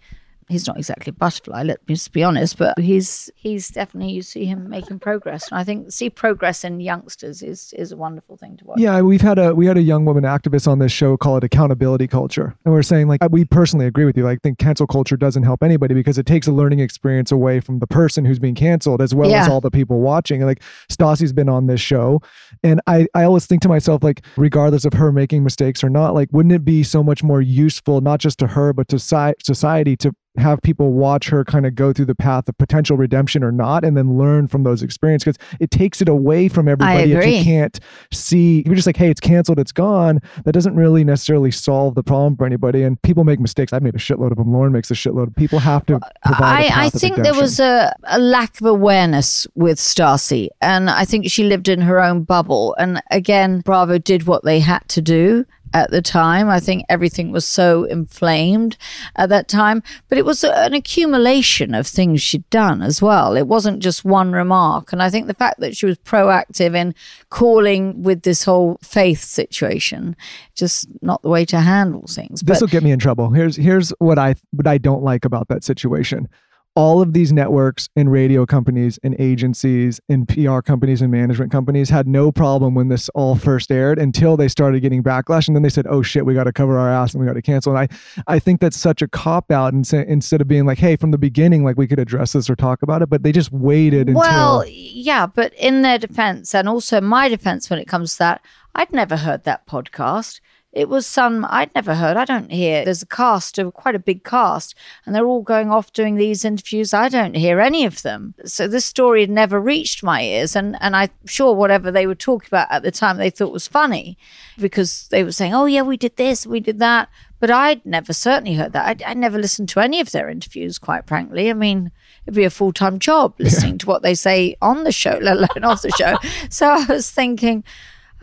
[0.53, 4.21] he's not exactly a butterfly, let me just be honest, but he's he's definitely you
[4.21, 5.49] see him making progress.
[5.51, 8.79] And I think see progress in youngsters is is a wonderful thing to watch.
[8.79, 11.43] Yeah, we've had a we had a young woman activist on this show call it
[11.43, 14.23] accountability culture, and we're saying like we personally agree with you.
[14.23, 17.59] Like, I think cancel culture doesn't help anybody because it takes a learning experience away
[17.59, 19.41] from the person who's being canceled as well Yeah.
[19.41, 20.41] as all the people watching.
[20.41, 22.21] And like Stassi's been on this show,
[22.63, 26.13] and I I always think to myself like, regardless of her making mistakes or not,
[26.13, 29.95] like, wouldn't it be so much more useful not just to her but to society
[29.97, 33.51] to have people watch her kind of go through the path of potential redemption or
[33.51, 37.25] not and then learn from those experiences because it takes it away from everybody if
[37.25, 37.79] you can't
[38.11, 42.03] see you're just like hey it's canceled it's gone that doesn't really necessarily solve the
[42.03, 43.73] problem for anybody and people make mistakes.
[43.73, 46.69] I've made a shitload of them Lauryn makes a shitload of people have to I,
[46.73, 51.43] I think there was a, a lack of awareness with Stassi, and I think she
[51.43, 52.75] lived in her own bubble.
[52.79, 56.49] And again, Bravo did what they had to do at the time.
[56.49, 58.77] I think everything was so inflamed
[59.15, 63.35] at that time, but it was an accumulation of things she'd done as well.
[63.35, 64.93] It wasn't just one remark.
[64.93, 66.95] And I think the fact that she was proactive in
[67.29, 70.15] calling with this whole faith situation,
[70.55, 72.41] just not the way to handle things.
[72.41, 73.29] this will get me in trouble.
[73.31, 76.29] Here's here's what I what I don't like about that situation.
[76.75, 81.89] All of these networks and radio companies and agencies and PR companies and management companies
[81.89, 85.61] had no problem when this all first aired until they started getting backlash and then
[85.61, 87.75] they said, "Oh shit, we got to cover our ass and we got to cancel."
[87.75, 91.11] And I I think that's such a cop out instead of being like, "Hey, from
[91.11, 94.07] the beginning like we could address this or talk about it," but they just waited
[94.07, 98.19] until Well, yeah, but in their defense, and also my defense when it comes to
[98.19, 98.41] that,
[98.75, 100.39] I'd never heard that podcast.
[100.73, 102.17] It was some I'd never heard.
[102.17, 102.83] I don't hear.
[102.83, 104.73] There's a cast of quite a big cast,
[105.05, 106.95] and they're all going off doing these interviews.
[106.95, 108.33] I don't hear any of them.
[108.43, 112.15] So this story had never reached my ears, and and I'm sure whatever they were
[112.15, 114.17] talking about at the time they thought was funny,
[114.57, 117.07] because they were saying, "Oh yeah, we did this, we did that."
[117.39, 118.87] But I'd never certainly heard that.
[118.87, 121.49] I'd, I'd never listened to any of their interviews, quite frankly.
[121.49, 121.91] I mean,
[122.25, 125.35] it'd be a full time job listening to what they say on the show, let
[125.35, 126.17] alone off the show.
[126.49, 127.63] So I was thinking,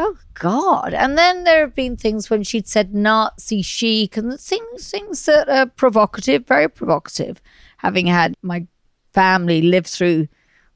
[0.00, 0.94] oh God.
[0.94, 5.48] And then there have been things when she'd said Nazi chic and things, things that
[5.48, 7.42] are provocative, very provocative.
[7.76, 8.66] Having had my
[9.12, 10.28] family live through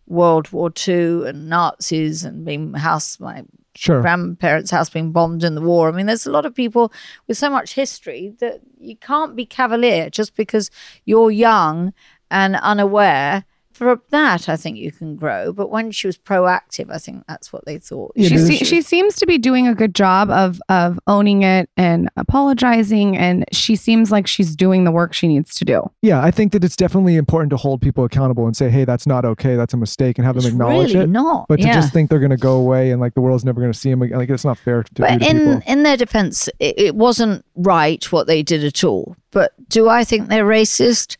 [0.07, 4.03] World War II and Nazis and being house, my sure.
[4.03, 5.89] grandparents' house being bombed in the war.
[5.89, 6.93] I mean, there's a lot of people
[7.27, 10.71] with so much history that you can't be cavalier just because
[11.07, 11.95] you're young
[12.31, 13.47] and unaware.
[13.75, 15.53] For that, I think you can grow.
[15.53, 18.13] But when she was proactive, I think that's what they thought.
[18.15, 21.43] Yeah, she, se- she- she seems to be doing a good job of of owning
[21.43, 25.83] it and apologizing and she seems like she's doing the work she needs to do
[26.03, 29.07] Yeah, I think that it's definitely important to hold people accountable and say, "Hey, that's
[29.07, 29.57] not okay.
[29.57, 31.09] That's a mistake," and have It's them acknowledge really it.
[31.11, 31.47] not.
[31.49, 31.75] But to yeah.
[31.75, 33.91] just think they're going to go away and like the world's never going to see
[33.91, 35.63] them again, like it's not fair to do But to in people.
[35.67, 39.17] in their defense, it, it wasn't right what they did at all.
[39.31, 41.17] But do I think they're racist?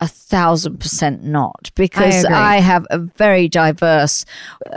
[0.00, 2.36] A thousand percent not, because agree.
[2.36, 4.24] I, have a very diverse,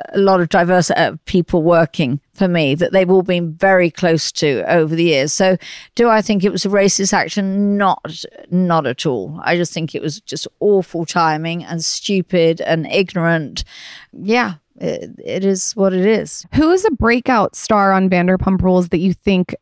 [0.10, 4.32] a lot of diverse uh, people working for me that they've all been very close
[4.32, 5.32] to over the years.
[5.32, 5.58] So,
[5.94, 7.78] do I think it was a racist action?
[7.78, 9.40] Not, not at all.
[9.44, 13.64] I just think it was just awful timing and stupid and ignorant.
[14.12, 16.48] Yeah, it, it is what it is.
[16.56, 19.56] who's a breakout star on vanderpump rules that you think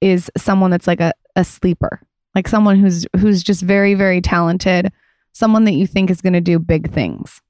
[0.00, 2.00] is someone that's like a, a sleeper
[2.34, 4.92] like someone who's who's just very very talented
[5.32, 7.40] someone that you think is going to do big things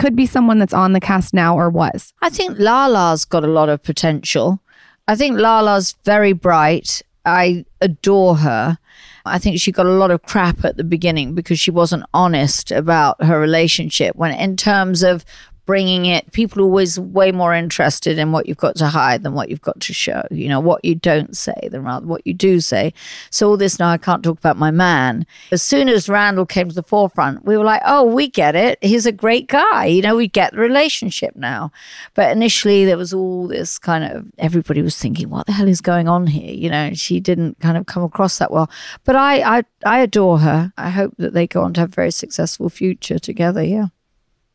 [0.00, 3.48] could be someone that's on the cast now or was I think Lala's got a
[3.48, 4.60] lot of potential.
[5.06, 7.02] I think Lala's very bright.
[7.26, 8.78] I adore her.
[9.26, 12.70] I think she got a lot of crap at the beginning because she wasn't honest
[12.70, 14.16] about her relationship.
[14.16, 15.24] When, in terms of
[15.70, 19.34] bringing it, people are always way more interested in what you've got to hide than
[19.34, 20.20] what you've got to show.
[20.28, 22.92] You know, what you don't say than rather what you do say.
[23.30, 25.24] So, all this now, I can't talk about my man.
[25.52, 28.80] As soon as Randall came to the forefront, we were like, oh, we get it.
[28.82, 29.84] He's a great guy.
[29.84, 31.70] You know, we get the relationship now.
[32.14, 35.80] But initially, there was all this kind of everybody was thinking, what the hell is
[35.80, 36.52] going on here?
[36.52, 38.68] You know, she didn't kind of come across that well.
[39.04, 40.72] But I, I, I adore her.
[40.76, 43.62] I hope that they go on to have a very successful future together.
[43.62, 43.86] Yeah.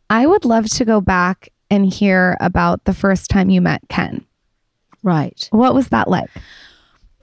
[0.09, 4.25] I would love to go back and hear about the first time you met ken
[5.03, 5.47] Right.
[5.51, 6.29] what was that like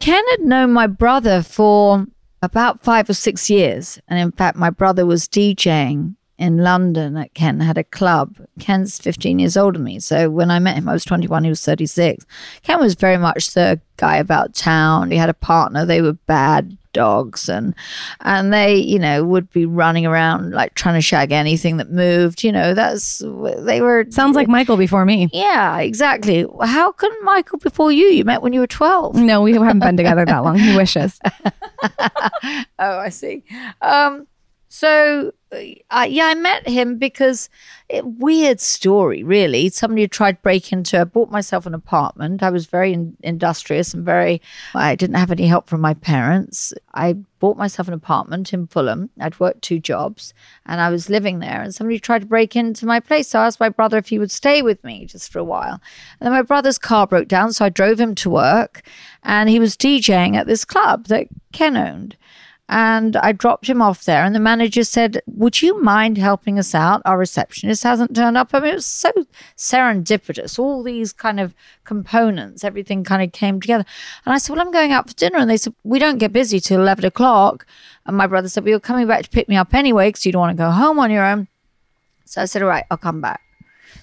[0.01, 2.07] Ken had known my brother for
[2.43, 4.01] about five or six years.
[4.09, 8.37] And in fact, my brother was DJing in London at Ken had a club.
[8.59, 10.01] Ken's 15 years older than me.
[10.01, 12.27] So when I met him, I was 21, he was 36.
[12.63, 15.13] Ken was very much the guy about town.
[15.13, 17.75] He had a partner, they were bad dogs and
[18.21, 22.43] and they you know would be running around like trying to shag anything that moved
[22.45, 23.23] you know that's
[23.59, 25.29] they were Sounds like Michael before me.
[25.33, 29.53] yeah exactly how can michael before you you met when you were 12 No, we
[29.53, 30.59] haven't been together that long.
[30.59, 31.19] He wishes.
[31.83, 32.19] oh,
[32.79, 33.45] I see.
[33.81, 34.27] Um,
[34.75, 37.51] so, uh, yeah, I met him because
[37.91, 39.69] it, weird story, really.
[39.69, 40.99] Somebody tried to break into.
[40.99, 42.43] I bought myself an apartment.
[42.43, 44.41] I was very in, industrious and very.
[44.75, 46.73] I didn't have any help from my parents.
[46.95, 49.11] I bought myself an apartment in Fulham.
[49.21, 50.33] I'd worked two jobs,
[50.65, 51.61] and I was living there.
[51.61, 53.29] And somebody tried to break into my place.
[53.29, 55.83] So I asked my brother if he would stay with me just for a while.
[56.19, 58.81] And then my brother's car broke down, so I drove him to work,
[59.23, 62.17] and he was DJing at this club that Ken owned.
[62.75, 66.75] And I dropped him off there, and the manager said, Would you mind helping us
[66.75, 67.03] out?
[67.05, 68.49] Our receptionist hasn't turned up.
[68.55, 69.13] I mean, it was so
[69.59, 71.53] serendipitous, all these kind of
[71.85, 73.85] components, everything kind of came together.
[74.25, 75.37] And I said, Well, I'm going out for dinner.
[75.37, 77.67] And they said, We don't get busy till 11 o'clock.
[78.07, 80.33] And my brother said, Well, you're coming back to pick me up anyway because you
[80.33, 81.49] don't want to go home on your own.
[82.25, 83.43] So I said, All right, I'll come back.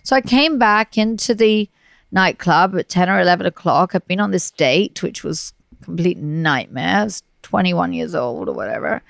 [0.04, 1.68] So I came back into the
[2.12, 3.96] nightclub at 10 or 11 o'clock.
[3.96, 7.06] I'd been on this date, which was complete nightmare.
[7.06, 9.02] Was 21 years old or whatever.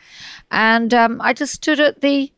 [0.50, 2.32] And um, I just stood at the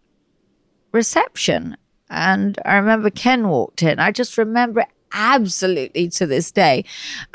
[0.91, 1.78] reception.
[2.10, 3.99] And I remember Ken walked in.
[3.99, 6.86] I just remember absolutely to this day.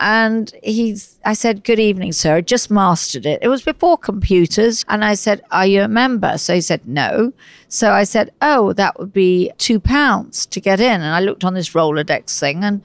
[0.00, 2.36] And he's, I said, Good evening, sir.
[2.36, 3.38] I just mastered it.
[3.40, 4.84] It was before computers.
[4.88, 6.36] And I said, Are you a member?
[6.38, 7.32] So he said, No.
[7.68, 11.00] So I said, Oh, that would be two pounds to get in.
[11.00, 12.82] And I looked on this Rolodex thing and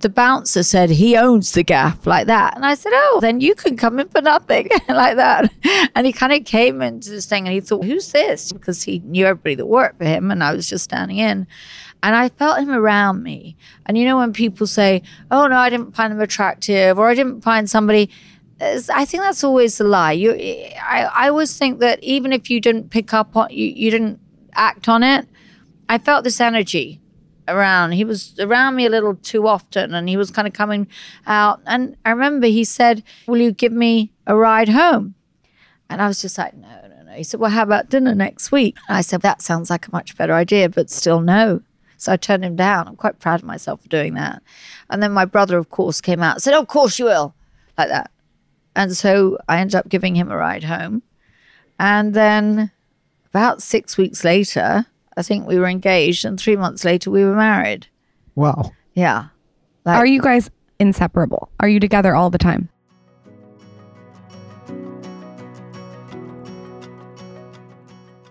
[0.00, 2.54] the bouncer said he owns the gaff like that.
[2.54, 5.52] And I said, Oh, then you can come in for nothing like that.
[5.94, 8.52] And he kind of came into this thing and he thought, Who's this?
[8.52, 11.46] Because he knew everybody that worked for him and I was just standing in.
[12.02, 13.56] And I felt him around me.
[13.86, 17.14] And you know, when people say, Oh, no, I didn't find him attractive or I
[17.14, 18.10] didn't find somebody.
[18.60, 20.12] I think that's always a lie.
[20.12, 23.90] You, I, I always think that even if you didn't pick up on, you, you
[23.90, 24.20] didn't
[24.54, 25.28] act on it.
[25.88, 27.00] I felt this energy
[27.48, 27.92] around.
[27.92, 30.86] He was around me a little too often and he was kind of coming
[31.26, 31.60] out.
[31.66, 35.14] And I remember he said, Will you give me a ride home?
[35.90, 37.12] And I was just like, No, no, no.
[37.12, 38.76] He said, Well, how about dinner next week?
[38.88, 41.62] And I said, That sounds like a much better idea, but still no.
[41.96, 42.86] So I turned him down.
[42.86, 44.42] I'm quite proud of myself for doing that.
[44.88, 47.34] And then my brother, of course, came out and said, Of course you will,
[47.76, 48.10] like that.
[48.76, 51.02] And so I ended up giving him a ride home.
[51.80, 52.70] And then
[53.30, 54.86] about six weeks later,
[55.18, 57.88] I think we were engaged, and three months later, we were married.
[58.36, 58.70] Wow.
[58.94, 59.26] Yeah.
[59.84, 60.48] Like, Are you guys
[60.78, 61.50] inseparable?
[61.58, 62.68] Are you together all the time?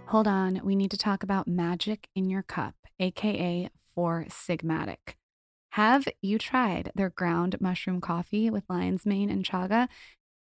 [0.06, 5.16] Hold on, we need to talk about magic in your cup, aka Four Sigmatic.
[5.72, 9.90] Have you tried their ground mushroom coffee with lion's mane and chaga?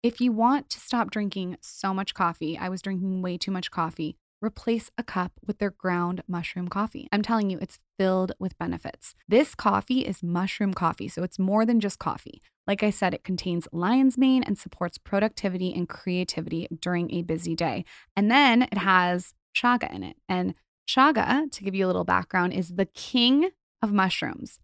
[0.04, 3.72] If you want to stop drinking so much coffee, I was drinking way too much
[3.72, 4.18] coffee.
[4.44, 7.08] Replace a cup with their ground mushroom coffee.
[7.14, 9.16] I'm telling you, it's filled with benefits.
[9.26, 12.42] This coffee is mushroom coffee, so it's more than just coffee.
[12.68, 17.56] Like I said, it contains lion's mane and supports productivity and creativity during a busy
[17.56, 17.86] day.
[18.18, 20.18] And then it has chaga in it.
[20.28, 24.60] And chaga, to give you a little background, is the king of mushrooms.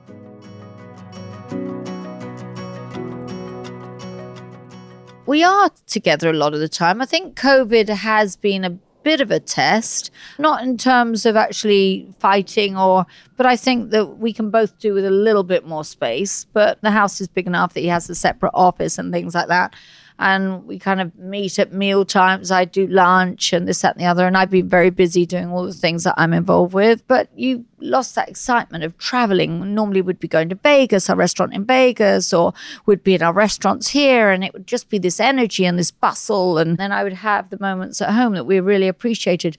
[5.26, 7.02] we are together a lot of the time.
[7.02, 12.08] I think COVID has been a bit of a test, not in terms of actually
[12.20, 13.06] fighting or,
[13.38, 16.45] but I think that we can both do with a little bit more space.
[16.51, 19.47] But the house is big enough that he has a separate office and things like
[19.47, 19.76] that
[20.18, 22.49] and we kind of meet at meal times.
[22.49, 24.26] I do lunch and this, that, and the other.
[24.26, 27.05] And I've been very busy doing all the things that I'm involved with.
[27.07, 29.76] But you lost that excitement of traveling.
[29.76, 32.53] Normally, we'd be going to Vegas, our restaurant in Vegas, or
[32.86, 35.91] we'd be in our restaurants here, and it would just be this energy and this
[35.91, 36.57] bustle.
[36.57, 39.57] And then I would have the moments at home that we really appreciated.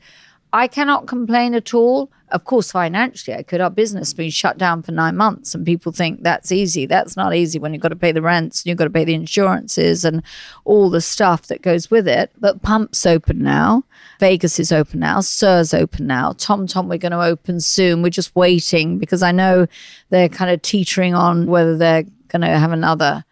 [0.56, 2.10] I cannot complain at all.
[2.30, 3.60] Of course, financially, I could.
[3.60, 6.86] Our business has been shut down for nine months, and people think that's easy.
[6.86, 9.04] That's not easy when you've got to pay the rents and you've got to pay
[9.04, 10.22] the insurances and
[10.64, 12.32] all the stuff that goes with it.
[12.38, 13.84] But Pump's open now.
[14.18, 15.20] Vegas is open now.
[15.20, 16.32] SUR's open now.
[16.32, 18.00] Tom Tom, we're going to open soon.
[18.00, 19.66] We're just waiting because I know
[20.08, 23.25] they're kind of teetering on whether they're going to have another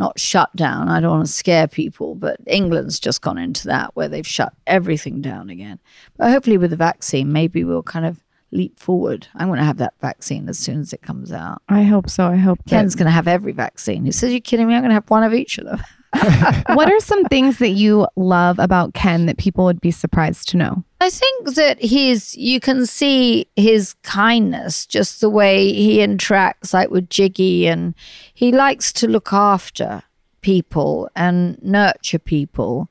[0.00, 0.88] not shut down.
[0.88, 4.52] I don't want to scare people, but England's just gone into that where they've shut
[4.66, 5.78] everything down again.
[6.16, 9.28] But hopefully, with the vaccine, maybe we'll kind of leap forward.
[9.34, 11.62] I'm going to have that vaccine as soon as it comes out.
[11.68, 12.26] I hope so.
[12.26, 14.06] I hope Ken's going to have every vaccine.
[14.06, 14.74] He says, "You're kidding me?
[14.74, 15.82] I'm going to have one of each of them."
[16.12, 20.56] what are some things that you love about Ken that people would be surprised to
[20.56, 20.84] know?
[21.00, 26.90] I think that he's, you can see his kindness, just the way he interacts, like
[26.90, 27.94] with Giggy, and
[28.34, 30.02] he likes to look after
[30.40, 32.90] people and nurture people.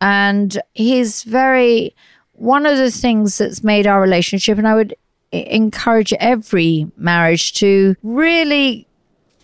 [0.00, 1.94] And he's very,
[2.32, 4.94] one of the things that's made our relationship, and I would
[5.30, 8.87] encourage every marriage to really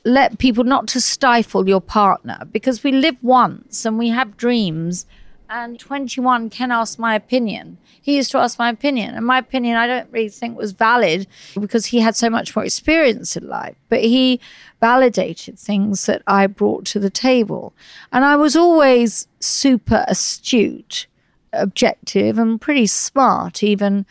[0.04, 5.06] let people not to stifle your partner because we live once and we have dreams.
[5.48, 7.78] And 21 can ask my opinion.
[8.00, 11.26] He used to ask my opinion, and my opinion I don't really think was valid
[11.58, 13.76] because he had so much more experience in life.
[13.88, 14.40] But he
[14.80, 17.72] validated things that I brought to the table.
[18.12, 21.06] And I was always super astute,
[21.52, 24.06] objective, and pretty smart, even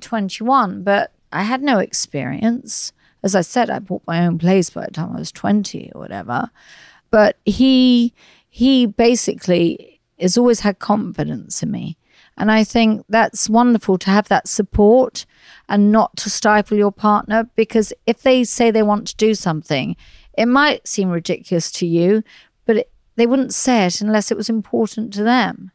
[0.00, 0.82] 21.
[0.82, 2.92] But I had no experience
[3.22, 6.00] as I said, I bought my own place by the time I was 20 or
[6.00, 6.50] whatever.
[7.10, 8.14] But he
[8.50, 11.96] he basically has always had confidence in me.
[12.36, 15.26] And I think that's wonderful to have that support
[15.68, 19.96] and not to stifle your partner because if they say they want to do something,
[20.36, 22.22] it might seem ridiculous to you,
[22.64, 25.72] but it, they wouldn't say it unless it was important to them.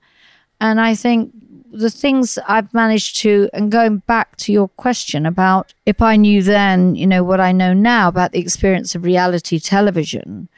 [0.62, 1.34] And I think
[1.74, 6.44] the things I've managed to, and going back to your question about if I knew
[6.44, 10.50] then, you know, what I know now about the experience of reality television,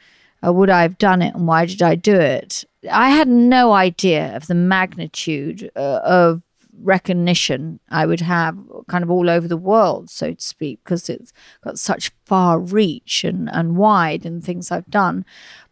[0.46, 2.64] uh, would I have done it and why did I do it?
[2.92, 6.42] I had no idea of the magnitude uh, of
[6.82, 8.58] recognition I would have
[8.88, 13.24] kind of all over the world, so to speak, because it's got such far reach
[13.24, 15.24] and, and wide and things I've done.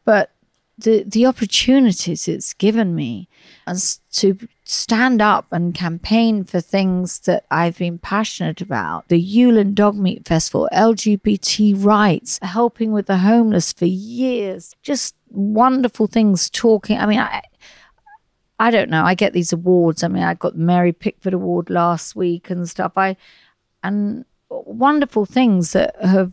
[0.06, 0.30] But
[0.76, 3.28] the the opportunities it's given me
[3.66, 9.08] as to stand up and campaign for things that I've been passionate about.
[9.08, 14.74] The Yulin Dog Meat Festival, LGBT rights, helping with the homeless for years.
[14.82, 16.98] Just wonderful things talking.
[16.98, 17.42] I mean, I
[18.58, 19.04] I don't know.
[19.04, 20.02] I get these awards.
[20.02, 22.92] I mean, I got the Mary Pickford Award last week and stuff.
[22.96, 23.16] I
[23.82, 26.32] and wonderful things that have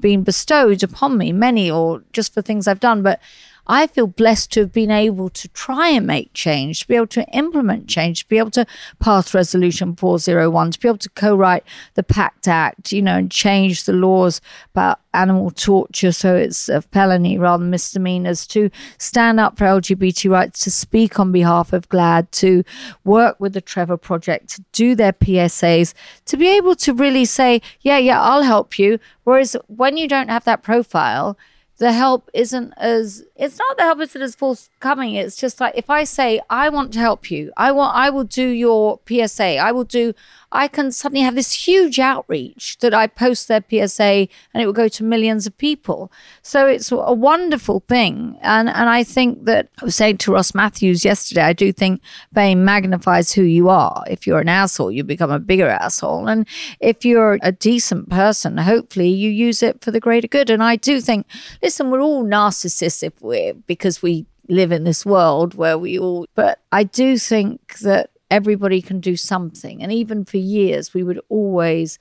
[0.00, 3.20] been bestowed upon me, many or just for things I've done, but
[3.66, 7.06] I feel blessed to have been able to try and make change, to be able
[7.08, 8.66] to implement change, to be able to
[9.00, 11.64] pass Resolution 401, to be able to co write
[11.94, 14.40] the PACT Act, you know, and change the laws
[14.72, 20.30] about animal torture so it's a felony rather than misdemeanors, to stand up for LGBT
[20.30, 22.62] rights, to speak on behalf of GLAAD, to
[23.04, 25.94] work with the Trevor Project, to do their PSAs,
[26.26, 28.98] to be able to really say, yeah, yeah, I'll help you.
[29.24, 31.36] Whereas when you don't have that profile,
[31.78, 35.14] the help isn't as it's not the help isn't as forthcoming.
[35.14, 37.52] It's just like if i say i want to help you.
[37.56, 40.14] I want i will do your psa i will do
[40.56, 44.72] I can suddenly have this huge outreach that I post their PSA and it will
[44.72, 46.10] go to millions of people.
[46.42, 48.38] So it's a wonderful thing.
[48.40, 52.00] And, and I think that I was saying to Ross Mathews yesterday, I do think
[52.34, 54.02] fame magnifies who you are.
[54.08, 56.26] If you're an asshole, you become a bigger asshole.
[56.26, 56.46] And
[56.80, 60.48] if you're a decent person, hopefully you use it for the greater good.
[60.48, 61.26] And I do think,
[61.62, 66.26] listen, we're all narcissists if we're because we live in this world where we all,
[66.34, 69.82] but I do think that everybody can do something.
[69.82, 71.98] And even for years, we would always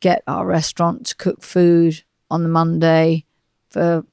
[0.00, 3.24] get our restaurant to cook food on the Monday
[3.68, 4.04] for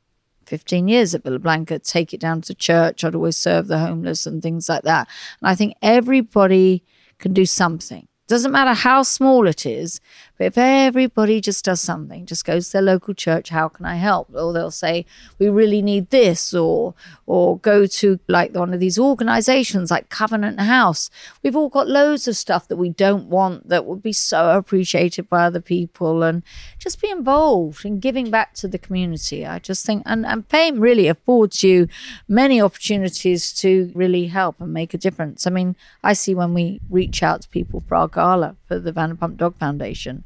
[0.45, 3.03] 15 years at Villa Blanca, take it down to church.
[3.03, 5.07] I'd always serve the homeless and things like that.
[5.41, 6.83] And I think everybody
[7.17, 8.07] can do something.
[8.27, 10.01] Doesn't matter how small it is,
[10.37, 13.95] but if everybody just does something, just goes to their local church, how can I
[13.95, 14.29] help?
[14.33, 15.05] Or they'll say,
[15.39, 16.93] we really need this, or
[17.25, 21.09] or go to like one of these organizations like Covenant House.
[21.41, 25.29] We've all got loads of stuff that we don't want that would be so appreciated
[25.29, 26.43] by other people and
[26.77, 29.45] just be involved in giving back to the community.
[29.45, 31.87] I just think and, and fame really affords you
[32.27, 35.47] many opportunities to really help and make a difference.
[35.47, 38.91] I mean, I see when we reach out to people for our gala for the
[38.91, 40.24] Vanderpump Dog Foundation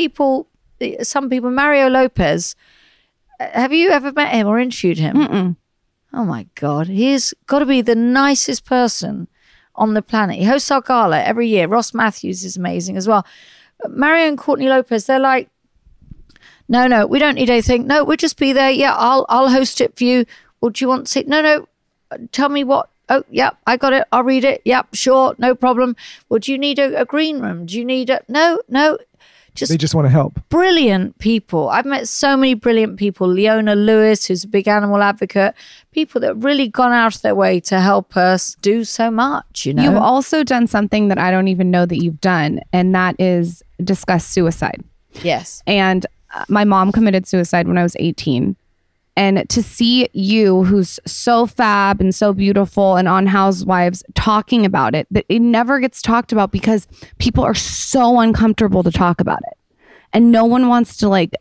[0.00, 0.46] people,
[1.02, 2.56] some people, Mario Lopez.
[3.38, 5.16] Have you ever met him or interviewed him?
[5.16, 5.56] Mm-mm.
[6.14, 6.86] Oh my God.
[6.86, 9.28] He's got to be the nicest person
[9.74, 10.36] on the planet.
[10.36, 11.66] He hosts our gala every year.
[11.68, 13.26] Ross Mathews is amazing as well.
[13.88, 15.50] Mario and Courtney Lopez, they're like,
[16.66, 17.86] no, no, we don't need anything.
[17.86, 18.70] No, we'll just be there.
[18.70, 20.24] Yeah, I'll I'll host it for you.
[20.60, 21.24] Well, do you want to see?
[21.26, 21.68] No, no.
[22.32, 22.88] Tell me what.
[23.08, 24.04] Oh, yeah, I got it.
[24.12, 24.62] I'll read it.
[24.64, 25.96] Yep, sure, no problem.
[26.28, 27.66] Well, do you need a, a green room?
[27.66, 28.98] Do you need a no, no?
[29.60, 30.40] Just They just want to help.
[30.48, 31.68] brilliant people.
[31.68, 33.28] I've met so many brilliant people.
[33.28, 35.54] Leona Lewis, who's a big animal advocate,
[35.92, 39.66] people that have really gone out of their way to help us do so much,
[39.66, 39.82] you know?
[39.82, 43.62] You've also done something that I don't even know that you've done, and that is
[43.84, 44.82] discuss suicide.
[45.22, 45.62] yes.
[45.66, 48.56] And uh, my mom committed suicide when I was 18.
[49.16, 54.94] And to see you, who's so fab and so beautiful and on Housewives, talking about
[54.94, 56.86] it, that it never gets talked about because
[57.18, 59.58] people are so uncomfortable to talk about it.
[60.12, 61.34] And no one wants to like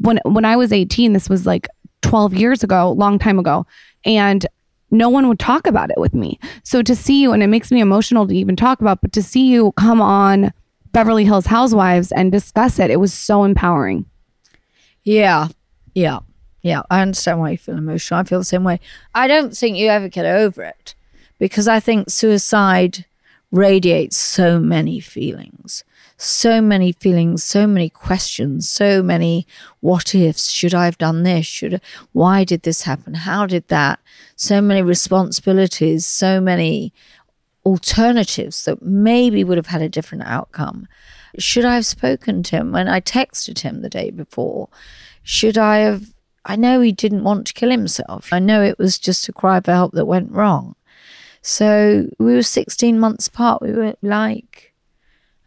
[0.00, 1.68] when when I was 18, this was like
[2.02, 3.66] 12 years ago, long time ago.
[4.04, 4.46] And
[4.90, 6.38] no one would talk about it with me.
[6.62, 9.22] So to see you, and it makes me emotional to even talk about, but to
[9.22, 10.52] see you come on
[10.92, 14.06] Beverly Hills Housewives and discuss it, it was so empowering.
[15.02, 15.48] Yeah.
[15.94, 16.20] Yeah.
[16.64, 16.82] Yeah.
[16.90, 18.20] I understand why you feel emotional.
[18.20, 18.80] I feel the same way.
[19.14, 20.94] I don't think you ever get over it
[21.38, 23.04] because I think suicide
[23.52, 25.84] radiates so many feelings,
[26.16, 29.46] so many feelings, so many questions, so many
[29.80, 30.50] what ifs.
[30.50, 31.44] Should I have done this?
[31.44, 31.80] Should I,
[32.12, 33.12] why did this happen?
[33.12, 34.00] How did that?
[34.34, 36.94] So many responsibilities, so many
[37.66, 40.88] alternatives that maybe would have had a different outcome.
[41.38, 44.70] Should I have spoken to him when I texted him the day before?
[45.22, 46.13] Should I have?
[46.44, 48.32] I know he didn't want to kill himself.
[48.32, 50.74] I know it was just a cry for help that went wrong.
[51.42, 53.62] So we were 16 months apart.
[53.62, 54.72] We were like,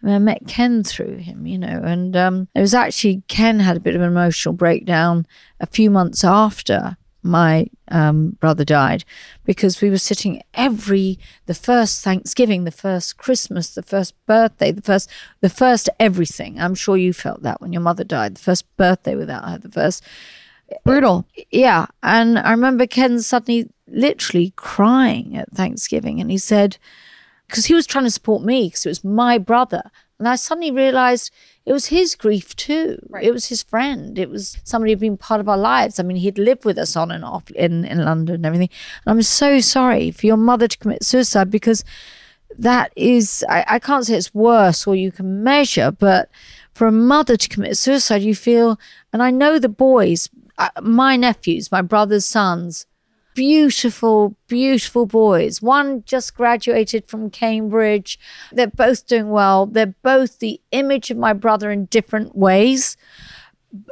[0.01, 3.59] I, mean, I met Ken through him, you know, and um, it was actually Ken
[3.59, 5.25] had a bit of an emotional breakdown
[5.59, 9.03] a few months after my um, brother died
[9.43, 14.81] because we were sitting every the first Thanksgiving, the first Christmas, the first birthday, the
[14.81, 15.09] first
[15.41, 16.59] the first everything.
[16.59, 19.69] I'm sure you felt that when your mother died, the first birthday without her, the
[19.69, 20.03] first
[20.83, 21.25] Brutal.
[21.51, 21.87] yeah.
[22.03, 26.19] And I remember Ken suddenly literally crying at Thanksgiving.
[26.19, 26.77] And he said,
[27.47, 29.83] because he was trying to support me because it was my brother.
[30.19, 31.31] And I suddenly realized
[31.65, 32.97] it was his grief too.
[33.21, 34.17] It was his friend.
[34.17, 35.99] It was somebody who'd been part of our lives.
[35.99, 38.69] I mean, he'd lived with us on and off in, in London and everything.
[39.05, 41.83] And I'm so sorry for your mother to commit suicide because
[42.57, 46.29] that is, I, I can't say it's worse or you can measure, but
[46.73, 48.79] for a mother to commit suicide, you feel,
[49.13, 52.85] and I know the boys, uh, my nephews, my brother's sons,
[53.37, 55.61] beautiful, beautiful boys.
[55.61, 58.19] One just graduated from Cambridge.
[58.51, 59.67] They're both doing well.
[59.67, 62.97] They're both the image of my brother in different ways.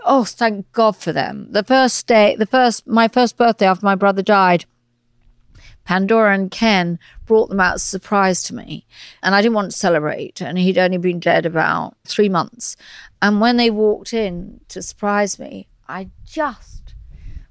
[0.03, 1.51] Oh, thank God for them.
[1.51, 4.65] The first day, the first, my first birthday after my brother died,
[5.83, 6.97] Pandora and Ken
[7.27, 8.87] brought them out as a surprise to me.
[9.21, 10.41] And I didn't want to celebrate.
[10.41, 12.75] And he'd only been dead about three months.
[13.21, 16.95] And when they walked in to surprise me, I just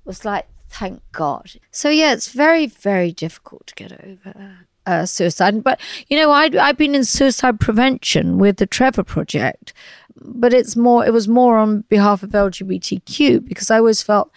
[0.05, 1.53] was like, thank God.
[1.71, 5.63] So, yeah, it's very, very difficult to get over uh, suicide.
[5.63, 9.73] But, you know, I'd, I've been in suicide prevention with the Trevor Project,
[10.17, 14.31] but it's more, it was more on behalf of LGBTQ because I always felt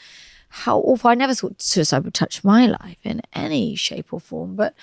[0.49, 1.09] how awful.
[1.09, 4.55] I never thought suicide would touch my life in any shape or form.
[4.55, 4.73] But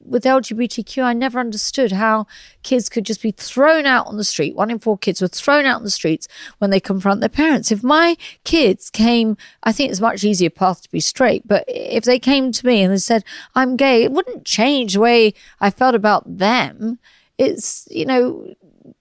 [0.00, 2.26] with LGBTQ, I never understood how
[2.62, 4.56] kids could just be thrown out on the street.
[4.56, 6.26] One in four kids were thrown out on the streets
[6.58, 7.70] when they confront their parents.
[7.70, 11.46] If my kids came, I think it's much easier path to be straight.
[11.46, 15.00] But if they came to me and they said, I'm gay, it wouldn't change the
[15.00, 16.98] way I felt about them.
[17.38, 18.54] It's, you know,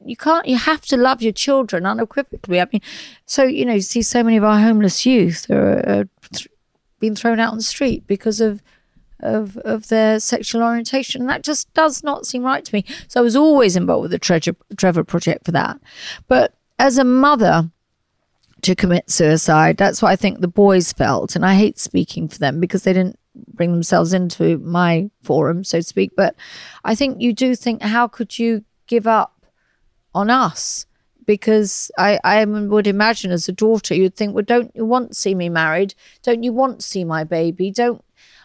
[0.05, 2.81] you can't you have to love your children unequivocally i mean
[3.25, 6.47] so you know you see so many of our homeless youth are, are th-
[6.99, 8.61] being thrown out on the street because of
[9.19, 13.19] of of their sexual orientation and that just does not seem right to me so
[13.19, 15.79] i was always involved with the Trevor, Trevor project for that
[16.27, 17.69] but as a mother
[18.63, 19.77] to commit suicide.
[19.77, 21.35] That's what I think the boys felt.
[21.35, 23.19] And I hate speaking for them because they didn't
[23.53, 26.11] bring themselves into my forum, so to speak.
[26.15, 26.35] But
[26.83, 29.32] I think you do think, how could you give up
[30.13, 30.85] on us?
[31.25, 35.15] Because I, I would imagine as a daughter, you'd think, well, don't you want to
[35.15, 35.95] see me married?
[36.21, 37.71] Don't you want to see my baby?
[37.71, 38.03] Don't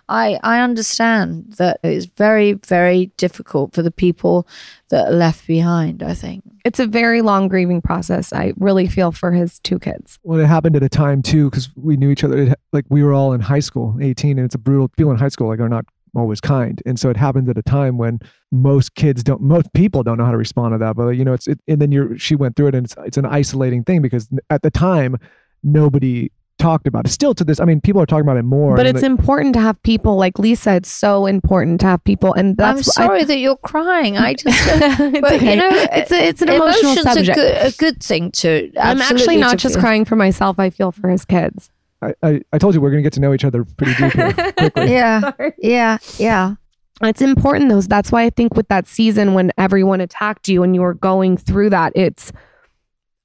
[0.09, 4.49] I, I understand that it's very, very difficult for the people
[4.89, 6.45] that are left behind, I think.
[6.65, 8.33] It's a very long grieving process.
[8.33, 10.19] I really feel for his two kids.
[10.23, 12.39] Well, it happened at a time too, because we knew each other.
[12.39, 15.19] It, like we were all in high school, 18, and it's a brutal, people in
[15.19, 15.85] high school like are not
[16.15, 16.83] always kind.
[16.87, 20.25] And so it happened at a time when most kids don't, most people don't know
[20.25, 20.97] how to respond to that.
[20.97, 23.17] But you know, it's, it, and then you're, she went through it and it's, it's
[23.17, 25.17] an isolating thing because at the time,
[25.63, 27.11] nobody talked about it.
[27.11, 28.77] Still to this, I mean, people are talking about it more.
[28.77, 30.75] But it's they- important to have people like Lisa.
[30.75, 34.19] It's so important to have people, and that's I'm sorry that you're crying.
[34.19, 35.51] I just, it's but okay.
[35.51, 37.39] you know, it's a, it's an emotional emotion's subject.
[37.39, 38.73] A good, a good thing to.
[38.79, 39.83] I'm actually not to just feel.
[39.83, 40.59] crying for myself.
[40.59, 41.71] I feel for his kids.
[42.01, 44.13] I, I, I told you we're going to get to know each other pretty deep
[44.13, 44.93] here quickly.
[44.93, 46.55] Yeah, yeah, yeah.
[47.03, 47.81] It's important though.
[47.81, 51.37] That's why I think with that season when everyone attacked you and you were going
[51.37, 52.33] through that, it's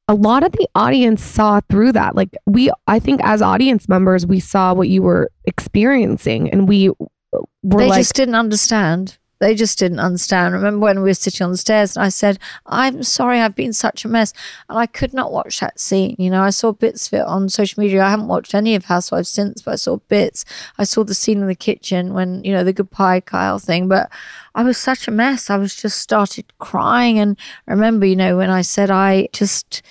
[0.07, 2.15] a lot of the audience saw through that.
[2.15, 6.89] Like we, I think as audience members, we saw what you were experiencing, and we
[6.89, 9.17] were they like, just didn't understand.
[9.43, 10.53] They just didn't understand.
[10.53, 13.73] Remember when we were sitting on the stairs and I said, I'm sorry, I've been
[13.73, 14.31] such a mess.
[14.69, 16.15] And I could not watch that scene.
[16.17, 18.05] You know, I saw bits of it on social media.
[18.05, 20.45] I haven't watched any of Housewives since, but I saw bits.
[20.77, 23.89] I saw the scene in the kitchen when, you know, the goodbye Kyle thing.
[23.89, 24.09] But
[24.55, 25.49] I was such a mess.
[25.49, 27.19] I was just started crying.
[27.19, 27.37] And
[27.67, 29.81] remember, you know, when I said, I just,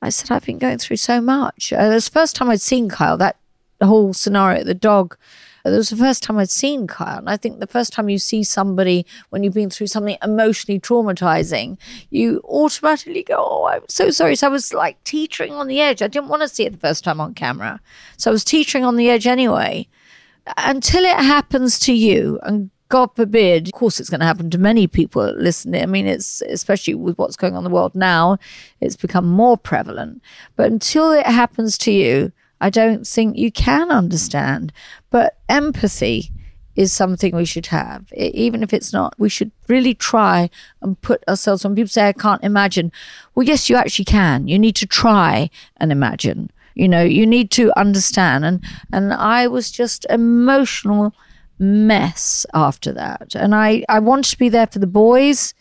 [0.00, 1.74] I said, I've been going through so much.
[1.74, 3.36] Uh, it was the first time I'd seen Kyle, that
[3.82, 5.18] whole scenario, the dog.
[5.72, 7.18] It was the first time I'd seen Kyle.
[7.18, 10.80] And I think the first time you see somebody when you've been through something emotionally
[10.80, 11.78] traumatizing,
[12.10, 14.36] you automatically go, Oh, I'm so sorry.
[14.36, 16.02] So I was like teetering on the edge.
[16.02, 17.80] I didn't want to see it the first time on camera.
[18.16, 19.88] So I was teetering on the edge anyway.
[20.56, 24.58] Until it happens to you, and God forbid, of course, it's going to happen to
[24.58, 25.82] many people listening.
[25.82, 28.38] I mean, it's especially with what's going on in the world now,
[28.80, 30.22] it's become more prevalent.
[30.56, 34.72] But until it happens to you, I don't think you can understand.
[35.10, 36.30] But empathy
[36.76, 39.14] is something we should have, E- even if it's not.
[39.18, 40.48] We should really try
[40.80, 41.64] and put ourselves.
[41.64, 42.92] When people say, I can't imagine,
[43.34, 44.46] well, yes, you actually can.
[44.46, 46.50] You need to try and imagine.
[46.74, 48.44] You know, you need to understand.
[48.44, 51.12] And, and I was just emotional
[51.58, 53.34] mess after that.
[53.34, 55.54] And I, I wanted to be there for the boys.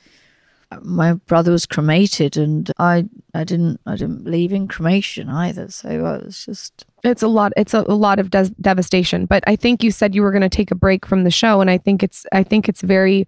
[0.81, 5.69] My brother was cremated and I, I didn't I didn't believe in cremation either.
[5.69, 7.53] So I was just it's a lot.
[7.55, 9.25] It's a, a lot of des- devastation.
[9.27, 11.61] But I think you said you were going to take a break from the show,
[11.61, 13.27] and I think it's I think it's very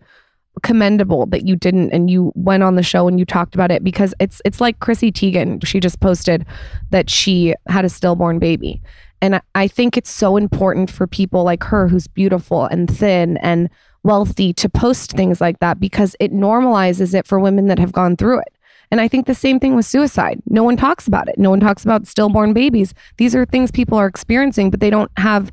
[0.63, 3.83] commendable that you didn't and you went on the show and you talked about it
[3.83, 5.65] because it's it's like Chrissy Teigen.
[5.65, 6.45] She just posted
[6.89, 8.81] that she had a stillborn baby.
[9.21, 13.37] And I- I think it's so important for people like her who's beautiful and thin
[13.37, 13.69] and
[14.03, 18.15] wealthy to post things like that because it normalizes it for women that have gone
[18.15, 18.53] through it.
[18.91, 20.41] And I think the same thing with suicide.
[20.47, 21.37] No one talks about it.
[21.37, 22.93] No one talks about stillborn babies.
[23.17, 25.51] These are things people are experiencing, but they don't have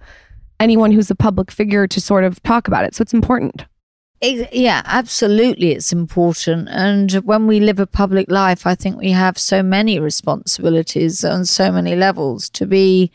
[0.59, 2.95] anyone who's a public figure to sort of talk about it.
[2.95, 3.67] So it's important.
[4.23, 5.73] Ex- Yeah, absolutely.
[5.73, 6.69] It's important.
[6.71, 11.45] And when we live a public life, I think we have so many responsibilities on
[11.45, 13.11] so many levels to be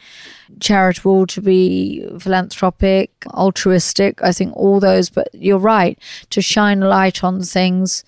[0.60, 4.22] charitable, to be philanthropic, altruistic.
[4.22, 5.97] I think all those, but you're right,
[6.30, 8.04] to shine light on things.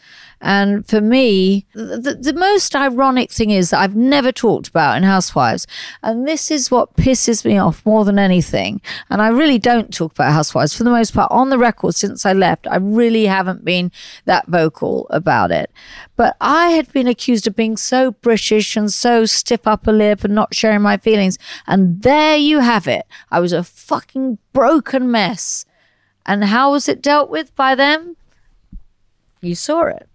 [0.45, 5.03] And for me, the, the, most ironic thing is that I've never talked about in
[5.03, 5.65] Housewives.
[6.03, 8.81] And this is what pisses me off more than anything.
[9.09, 11.31] And I really don't talk about Housewives for the most part.
[11.31, 13.89] On the record, since I left, I really haven't been
[14.25, 15.71] that vocal about it.
[16.17, 20.35] But I had been accused of being so British and so stiff upper lip and
[20.35, 21.37] not sharing my feelings.
[21.67, 23.05] And there you have it.
[23.31, 25.65] I was a fucking broken mess.
[26.25, 28.17] And how was it dealt with by them?
[29.39, 30.09] You saw it.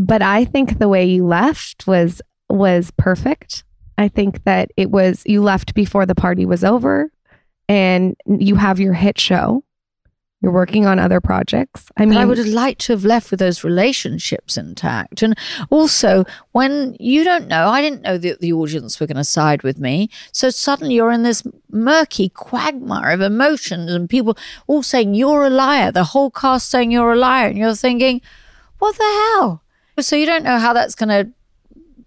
[0.00, 3.64] But I think the way you left was was perfect.
[3.98, 7.12] I think that it was you left before the party was over
[7.68, 9.62] and you have your hit show.
[10.40, 11.92] You're working on other projects.
[11.98, 15.22] I mean, mean, I would have liked to have left with those relationships intact.
[15.22, 15.36] And
[15.68, 19.62] also, when you don't know, I didn't know that the audience were going to side
[19.62, 20.08] with me.
[20.32, 25.50] So suddenly you're in this murky quagmire of emotions and people all saying, You're a
[25.50, 25.92] liar.
[25.92, 27.48] The whole cast saying you're a liar.
[27.48, 28.22] And you're thinking,
[28.78, 29.62] What the hell?
[30.02, 31.32] So you don't know how that's going to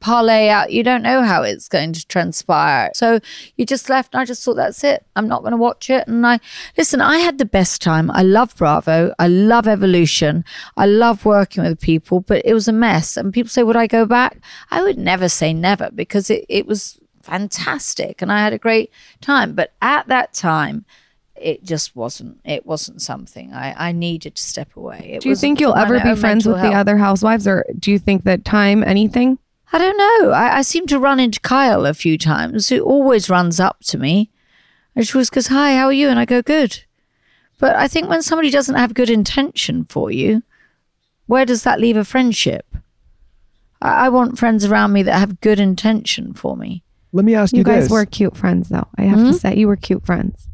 [0.04, 0.72] parlay out.
[0.72, 2.92] You don't know how it's going to transpire.
[2.94, 3.20] So
[3.56, 5.06] you just left, and I just thought, that's it.
[5.16, 6.08] I'm not going to watch it.
[6.08, 6.40] And I
[6.78, 7.02] listen.
[7.02, 8.12] I had the best time.
[8.12, 9.14] I love Bravo.
[9.18, 10.44] I love Evolution.
[10.76, 13.16] I love working with people, but it was a mess.
[13.16, 14.42] And people say, would I go back?
[14.70, 18.92] I would never say never because it, it was fantastic and I had a great
[19.22, 19.56] time.
[19.56, 20.86] But at that time,
[21.44, 25.12] it just wasn't it wasn't something I, I needed to step away.
[25.16, 27.92] It Do you think you'll ever be friends mental with the other housewives, or do
[27.92, 29.38] you think that time, anything?
[29.72, 30.32] I don't know.
[30.32, 33.98] I, I seem to run into Kyle a few times, who always runs up to
[33.98, 34.30] me.
[34.96, 36.10] And she always goes, Hi, how are you?
[36.10, 36.84] And I go, Good.
[37.60, 40.44] But I think when somebody doesn't have good intention for you,
[41.26, 42.66] where does that leave a friendship?
[43.82, 46.84] I, I want friends around me that have good intention for me.
[47.12, 47.92] Let me ask you, You guys this.
[47.92, 48.88] were cute friends, though.
[48.98, 49.28] I have Hmm?
[49.28, 50.48] to say, you were cute friends.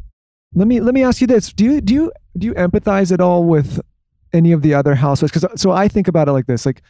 [0.53, 3.21] Let me let me ask you this: Do you do you do you empathize at
[3.21, 3.79] all with
[4.33, 5.31] any of the other housewives?
[5.31, 6.81] Because uh, so I think about it like this: like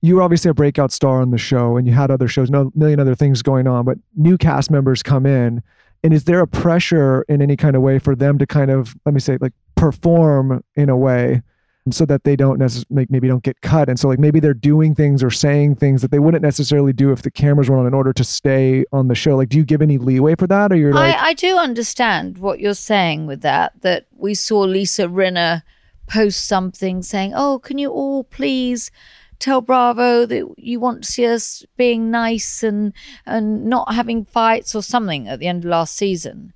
[0.00, 2.72] you were obviously a breakout star on the show, and you had other shows, no
[2.74, 5.62] million other things going on, but new cast members come in,
[6.02, 8.96] and is there a pressure in any kind of way for them to kind of
[9.04, 11.42] let me say like perform in a way?
[11.90, 14.54] So that they don't necessarily like maybe don't get cut, and so like maybe they're
[14.54, 17.86] doing things or saying things that they wouldn't necessarily do if the cameras were on
[17.86, 19.36] in order to stay on the show.
[19.36, 22.38] Like, do you give any leeway for that, or you're like, I, I do understand
[22.38, 25.62] what you're saying with that, that we saw Lisa Rinna
[26.06, 28.90] post something saying, Oh, can you all please
[29.38, 32.92] tell Bravo that you want to see us being nice and
[33.26, 36.52] and not having fights or something at the end of last season.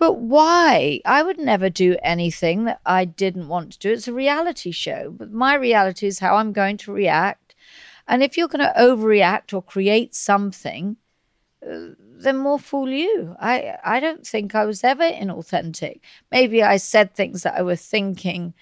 [0.00, 1.02] But why?
[1.04, 3.92] I would never do anything that I didn't want to do.
[3.92, 7.54] It's a reality show, but my reality is how I'm going to react.
[8.08, 10.96] And if you're going to overreact or create something,
[11.62, 13.36] uh, then more fool you.
[13.38, 16.00] I I don't think I was ever inauthentic.
[16.32, 18.54] Maybe I said things that I was thinking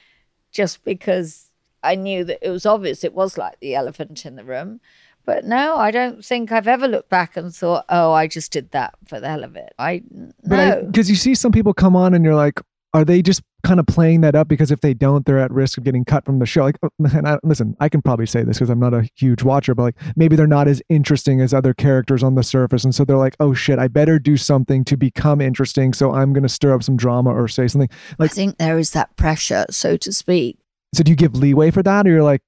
[0.50, 1.52] just because
[1.84, 4.80] I knew that it was obvious it was like the elephant in the room.
[5.28, 8.70] But no, I don't think I've ever looked back and thought, "Oh, I just did
[8.70, 10.82] that for the hell of it." I no.
[10.86, 12.62] because you see some people come on and you're like,
[12.94, 15.76] are they just kind of playing that up because if they don't, they're at risk
[15.76, 16.62] of getting cut from the show?
[16.62, 19.42] Like, uh, and I, listen, I can probably say this because I'm not a huge
[19.42, 22.94] watcher, but like maybe they're not as interesting as other characters on the surface, and
[22.94, 26.48] so they're like, oh shit, I better do something to become interesting, so I'm gonna
[26.48, 27.90] stir up some drama or say something.
[28.18, 30.56] I think there is that pressure, so to speak.
[30.94, 32.40] so do you give leeway for that, or you're like,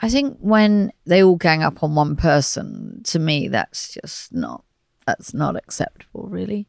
[0.00, 4.64] I think when they all gang up on one person, to me, that's just not
[5.06, 6.66] that's not acceptable, really.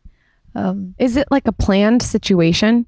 [0.56, 2.88] Um, Is it like a planned situation?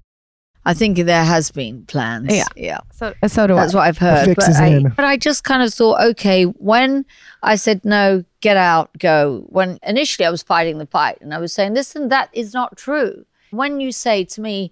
[0.65, 2.33] I think there has been plans.
[2.33, 2.45] Yeah.
[2.55, 2.79] yeah.
[2.93, 3.77] So, so do That's I.
[3.77, 4.35] what I've heard.
[4.35, 7.05] But I, but I just kind of thought, okay, when
[7.41, 9.45] I said no, get out, go.
[9.49, 12.53] When initially I was fighting the fight and I was saying this and that is
[12.53, 13.25] not true.
[13.51, 14.71] When you say to me,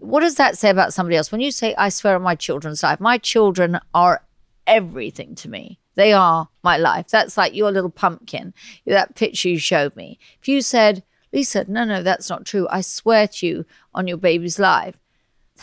[0.00, 1.30] what does that say about somebody else?
[1.30, 4.22] When you say, I swear on my children's life, my children are
[4.66, 5.78] everything to me.
[5.94, 7.08] They are my life.
[7.08, 8.52] That's like your little pumpkin,
[8.86, 10.18] that picture you showed me.
[10.40, 12.66] If you said, Lisa, no, no, that's not true.
[12.70, 14.96] I swear to you on your baby's life.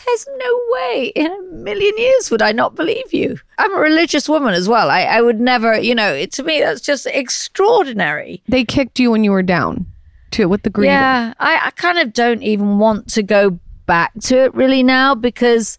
[0.06, 3.38] There's no way in a million years would I not believe you.
[3.58, 4.90] I'm a religious woman as well.
[4.90, 8.42] I, I would never, you know, to me, that's just extraordinary.
[8.48, 9.86] They kicked you when you were down,
[10.30, 10.86] too, with the greed.
[10.86, 15.14] Yeah, I, I kind of don't even want to go back to it really now
[15.14, 15.78] because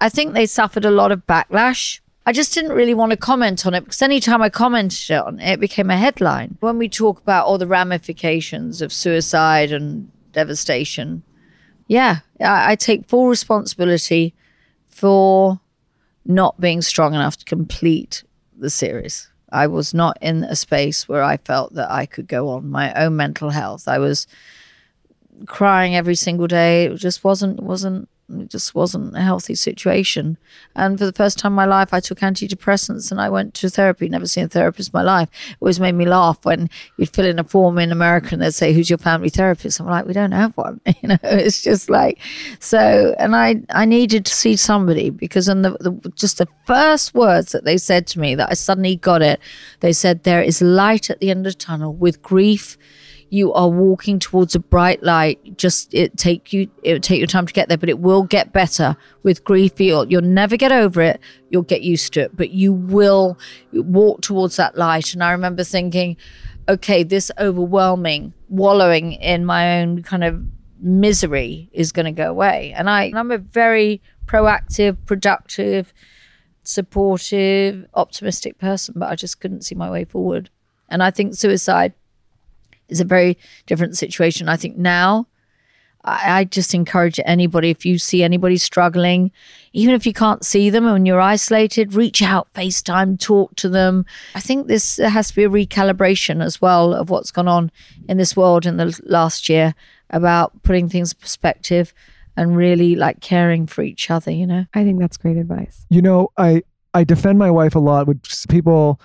[0.00, 2.00] I think they suffered a lot of backlash.
[2.24, 5.54] I just didn't really want to comment on it because anytime I commented on it,
[5.54, 6.56] it became a headline.
[6.60, 11.24] When we talk about all the ramifications of suicide and devastation,
[11.88, 14.34] yeah, I, I take full responsibility
[14.88, 15.60] for
[16.24, 18.22] not being strong enough to complete
[18.56, 19.28] the series.
[19.50, 22.94] I was not in a space where I felt that I could go on my
[22.94, 23.88] own mental health.
[23.88, 24.26] I was
[25.46, 26.84] crying every single day.
[26.84, 28.08] It just wasn't wasn't
[28.40, 30.38] it just wasn't a healthy situation.
[30.74, 33.68] And for the first time in my life, I took antidepressants and I went to
[33.68, 34.08] therapy.
[34.08, 35.28] Never seen a therapist in my life.
[35.50, 38.54] It always made me laugh when you'd fill in a form in America and they'd
[38.54, 41.90] say, "Who's your family therapist?" I'm like, "We don't have one." You know, it's just
[41.90, 42.20] like
[42.60, 43.14] so.
[43.18, 47.50] And I I needed to see somebody because in the, the just the first words
[47.52, 49.40] that they said to me that I suddenly got it.
[49.80, 52.78] They said, "There is light at the end of the tunnel with grief."
[53.32, 55.56] You are walking towards a bright light.
[55.56, 58.24] Just it take you it will take your time to get there, but it will
[58.24, 59.80] get better with grief.
[59.80, 61.18] You'll you'll never get over it.
[61.48, 63.38] You'll get used to it, but you will
[63.72, 65.14] walk towards that light.
[65.14, 66.18] And I remember thinking,
[66.68, 70.44] okay, this overwhelming wallowing in my own kind of
[70.78, 72.74] misery is going to go away.
[72.76, 75.94] And I I'm a very proactive, productive,
[76.64, 80.50] supportive, optimistic person, but I just couldn't see my way forward.
[80.90, 81.94] And I think suicide
[82.88, 84.48] is a very different situation.
[84.48, 85.26] I think now
[86.04, 89.30] I, I just encourage anybody if you see anybody struggling,
[89.72, 94.04] even if you can't see them and you're isolated, reach out, FaceTime, talk to them.
[94.34, 97.70] I think this has to be a recalibration as well of what's gone on
[98.08, 99.74] in this world in the last year
[100.10, 101.94] about putting things in perspective
[102.36, 104.66] and really like caring for each other, you know?
[104.74, 105.86] I think that's great advice.
[105.90, 106.62] you know, I
[106.94, 109.00] I defend my wife a lot with people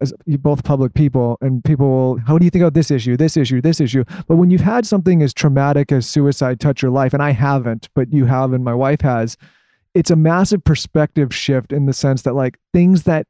[0.00, 3.16] as you both public people and people will how do you think about this issue
[3.16, 4.04] this issue this issue?
[4.28, 7.88] But when you've had something as traumatic as suicide touch your life and i haven't
[7.94, 9.36] but you have and my wife has
[9.94, 13.26] it's a massive perspective shift in the sense that like things that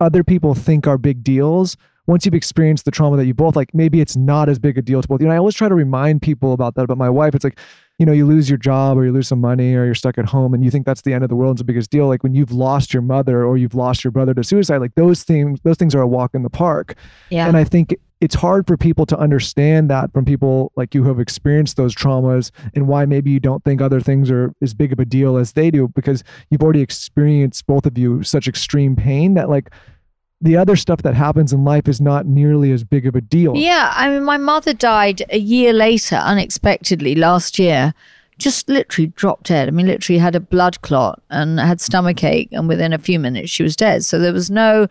[0.00, 1.76] other people think are big deals
[2.06, 4.82] once you've experienced the trauma that you both like maybe it's not as big a
[4.82, 5.28] deal to both you.
[5.28, 7.34] Know i always try to remind people about that about my wife.
[7.34, 7.58] It's like
[8.02, 10.24] you know you lose your job or you lose some money or you're stuck at
[10.24, 12.24] home and you think that's the end of the world it's the biggest deal like
[12.24, 15.60] when you've lost your mother or you've lost your brother to suicide like those things
[15.62, 16.96] those things are a walk in the park
[17.30, 17.46] Yeah.
[17.46, 21.10] and i think it's hard for people to understand that from people like you who
[21.10, 24.92] have experienced those traumas and why maybe you don't think other things are as big
[24.92, 28.96] of a deal as they do because you've already experienced both of you such extreme
[28.96, 29.70] pain that like
[30.42, 33.56] the other stuff that happens in life is not nearly as big of a deal.
[33.56, 37.94] Yeah, I mean, my mother died a year later, unexpectedly last year.
[38.38, 39.68] Just literally dropped dead.
[39.68, 43.20] I mean, literally had a blood clot and had stomach ache, and within a few
[43.20, 44.04] minutes she was dead.
[44.04, 44.88] So there was no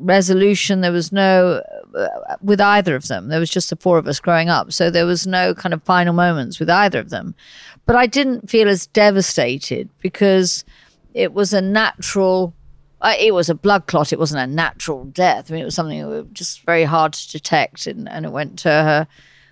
[0.00, 0.80] resolution.
[0.80, 1.62] There was no
[1.96, 2.08] uh,
[2.42, 3.28] with either of them.
[3.28, 5.84] There was just the four of us growing up, so there was no kind of
[5.84, 7.36] final moments with either of them.
[7.86, 10.64] But I didn't feel as devastated because
[11.14, 12.54] it was a natural
[13.00, 14.12] Uh, it was a blood clot.
[14.12, 15.50] It wasn't a natural death.
[15.50, 18.32] I mean, it was something that was just very hard to detect, and, and it
[18.32, 19.08] went to her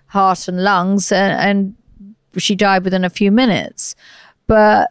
[0.07, 1.74] heart and lungs, and, and
[2.40, 3.94] she died within a few minutes.
[4.46, 4.90] But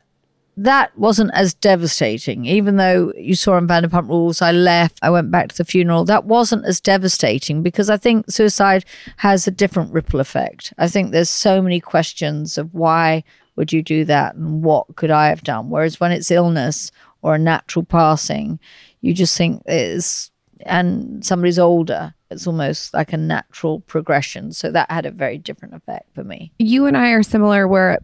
[0.57, 2.45] that wasn't as devastating.
[2.45, 6.03] Even though you saw in Vanderpump Rules, I left, I went back to the funeral.
[6.03, 8.83] That wasn't as devastating because I think suicide
[9.17, 10.73] has a different ripple effect.
[10.79, 13.23] I think there's so many questions of why
[13.55, 15.69] would you do that and what could I have done?
[15.69, 16.91] Whereas when it's illness
[17.27, 18.59] or a natural passing,
[19.01, 20.31] you just think it's,
[20.65, 24.51] and somebody's older, it's almost like a natural progression.
[24.51, 26.51] So that had a very different effect for me.
[26.59, 27.99] You and I are similar where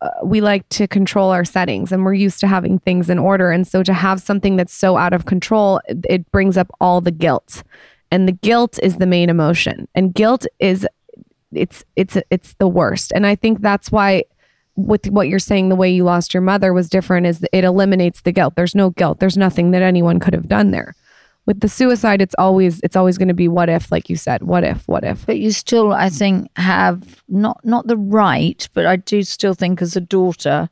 [0.00, 3.50] uh, we like to control our settings and we're used to having things in order.
[3.50, 7.00] And so to have something that's so out of control, it- it brings up all
[7.00, 7.62] the guilt.
[8.10, 9.88] And the guilt is the main emotion.
[9.94, 10.86] And guilt is
[11.52, 13.12] it's it's it's the worst.
[13.14, 14.24] And I think that's why
[14.76, 18.20] with what you're saying the way you lost your mother was different is it eliminates
[18.20, 18.54] the guilt.
[18.56, 19.18] There's no guilt.
[19.18, 20.94] There's nothing that anyone could have done there.
[21.46, 24.42] With the suicide it's always it's always going to be what if like you said.
[24.42, 24.86] What if?
[24.86, 25.24] What if?
[25.26, 29.80] but you still i think have not not the right but i do still think
[29.80, 30.68] as a daughter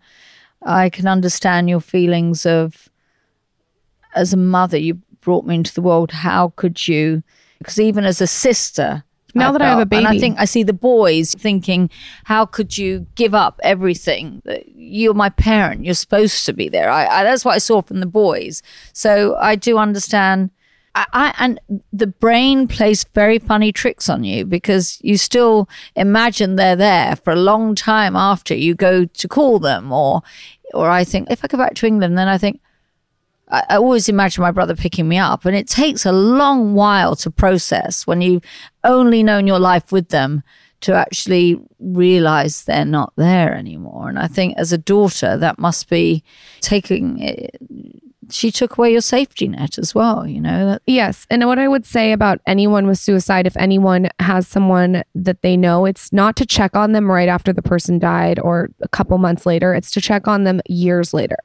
[0.63, 2.89] i can understand your feelings of
[4.15, 7.23] as a mother you brought me into the world how could you
[7.59, 10.21] because even as a sister Now that I have a felt- and i baby.
[10.21, 11.91] think i see the boys thinking
[12.25, 14.43] how could you give up everything?
[14.75, 15.85] You're my parent.
[15.85, 16.91] You're supposed to be there.
[16.91, 18.63] I, I that's what i saw from the boys.
[18.93, 20.51] So i do understand.
[20.97, 21.61] I, I and
[21.93, 27.33] the brain plays very funny tricks on you because you still imagine they're there for
[27.33, 30.23] a long time after you go to call them or
[30.73, 32.61] or I think if I go back to England then I think
[33.49, 37.31] I, always imagine my brother picking me up and it takes a long while to
[37.31, 38.43] process when you've
[38.85, 40.43] only known your life with them
[40.81, 44.09] to actually realize they're not there anymore.
[44.09, 46.23] And I think as a daughter that must be
[46.61, 47.49] taking
[48.31, 51.27] she took away your safety net as well you know Yes.
[51.31, 55.57] And what I would say about anyone with suicide, if anyone has someone that they
[55.57, 59.17] know, it's not to check on them right after the person died or a couple
[59.19, 59.75] months later.
[59.75, 61.39] It's to check on them years later.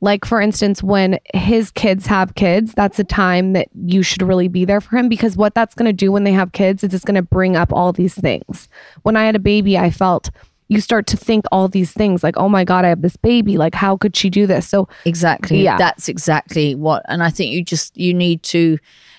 [0.00, 4.48] Like, for instance, when his kids have kids, that's a time that you should really
[4.48, 6.94] be there for him because what that's going to do when they have kids is
[6.94, 8.68] it's going to bring up all these things.
[9.02, 10.30] When I had a baby, I felt
[10.68, 13.56] you start to think all these things like, oh my God, I have this baby.
[13.56, 14.68] Like, how could she do this?
[14.68, 15.62] So, Exactly.
[15.62, 15.76] Yeah.
[15.76, 18.78] That's exactly what and I think you just you need to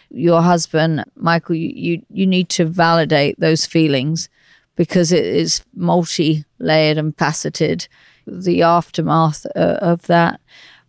[0.10, 4.30] your husband, Michael, you you, you need to validate those feelings
[4.76, 7.88] because it is multi layered and faceted,
[8.26, 10.40] the aftermath uh, of that.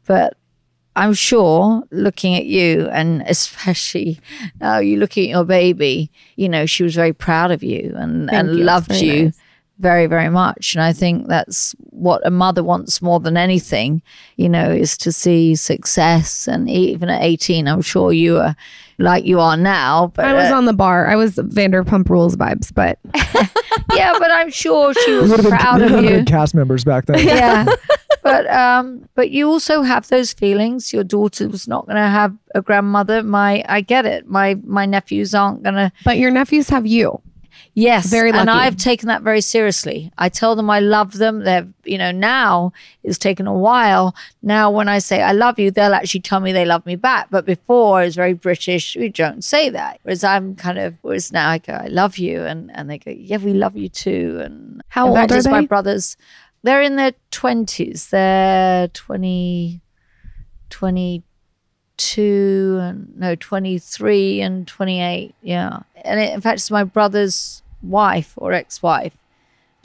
[0.07, 0.37] But
[0.95, 4.21] I'm sure looking at you and especially
[4.61, 8.29] now you looking at your baby, you know, she was very proud of you and,
[8.29, 8.65] Thank and you.
[8.65, 9.41] Loved you nice.
[9.79, 10.75] Very, very much.
[10.75, 14.03] And I think that's what a mother wants more than anything,
[14.37, 16.49] you know, is to see success.
[16.49, 18.57] And even at 18, I'm sure you were
[18.99, 20.13] like you are now.
[20.15, 21.07] But I was uh, on the bar.
[21.07, 22.99] I was Vanderpump Rules vibes, but
[23.95, 26.19] yeah, but I'm sure she was would have been, proud we of would have you.
[26.19, 27.27] been cast members back then.
[27.27, 27.67] yeah.
[28.21, 30.93] But um, but you also have those feelings.
[30.93, 33.23] Your daughter was not going to have a grandmother.
[33.23, 34.27] My, I get it.
[34.27, 37.23] My my nephews aren't going to but your nephews have you.
[37.75, 38.51] Yes, Very and.
[38.51, 40.11] I've taken that very seriously.
[40.19, 41.45] I tell them I love them.
[41.45, 42.73] They're, you know, now
[43.05, 44.17] it's taken a while.
[44.43, 47.29] Now, when I say I love you, they'll actually tell me they love me back.
[47.31, 48.97] But before, I was very British.
[48.97, 50.01] We don't say that.
[50.03, 53.13] Whereas I'm kind of, whereas now I go, I love you, and and they go,
[53.13, 54.41] yeah, we love you too.
[54.43, 56.17] And How old fact, are it's my brothers.
[56.63, 58.09] They're in their twenties.
[58.09, 59.81] They're 20,
[60.71, 61.23] 20,
[61.99, 68.35] 22 and no 23 and 28 yeah and it, in fact it's my brother's wife
[68.37, 69.17] or ex-wife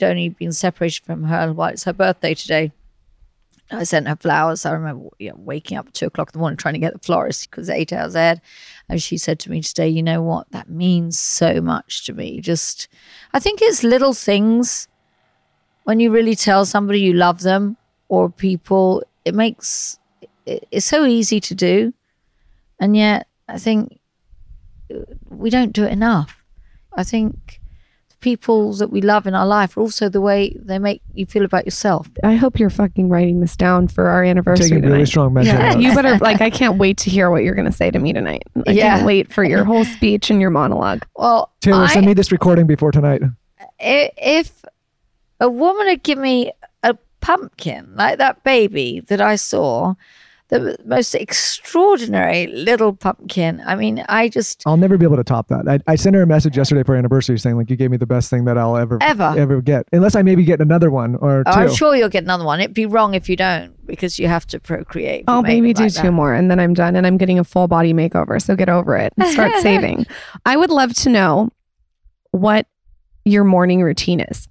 [0.00, 2.72] I'd only been separated from her well it's her birthday today
[3.70, 4.66] I sent her flowers.
[4.66, 6.92] I remember you know, waking up at two o'clock in the morning trying to get
[6.92, 8.40] the florist because eight hours ahead.
[8.88, 10.50] And she said to me today, you know what?
[10.50, 12.40] That means so much to me.
[12.40, 12.88] Just,
[13.32, 14.86] I think it's little things
[15.84, 17.76] when you really tell somebody you love them
[18.08, 19.98] or people, it makes,
[20.44, 21.94] it's so easy to do.
[22.80, 23.98] And yet, I think
[24.94, 24.98] uh,
[25.28, 26.42] we don't do it enough.
[26.96, 27.60] I think
[28.10, 31.26] the people that we love in our life are also the way they make you
[31.26, 32.08] feel about yourself.
[32.22, 34.68] I hope you're fucking writing this down for our anniversary.
[34.70, 36.40] Taking really strong mental Yeah, you better like.
[36.40, 38.44] I can't wait to hear what you're going to say to me tonight.
[38.66, 38.94] I Yeah.
[38.96, 41.04] can't wait for your whole speech and your monologue.
[41.16, 43.22] Well, Taylor, I- send me this recording before tonight.
[43.80, 44.64] if
[45.40, 46.52] a woman had given me
[46.82, 49.94] a pumpkin like that baby that I saw,
[50.58, 53.62] the most extraordinary little pumpkin.
[53.66, 55.68] I mean, I just I'll never be able to top that.
[55.68, 57.96] I, I sent her a message yesterday for her anniversary saying like you gave me
[57.96, 59.34] the best thing that I'll ever Ever.
[59.36, 61.50] ever get, unless I maybe get another one or two.
[61.50, 62.60] Oh, I'm sure you'll get another one.
[62.60, 65.22] It'd be wrong if you don't because you have to procreate.
[65.22, 66.12] if I'll maybe do like two that.
[66.12, 68.40] more and then I'm done and I'm getting a full body makeover.
[68.40, 70.06] So get over it and start saving.
[70.46, 71.50] I would love to know
[72.30, 72.66] what
[73.24, 74.48] your morning routine is.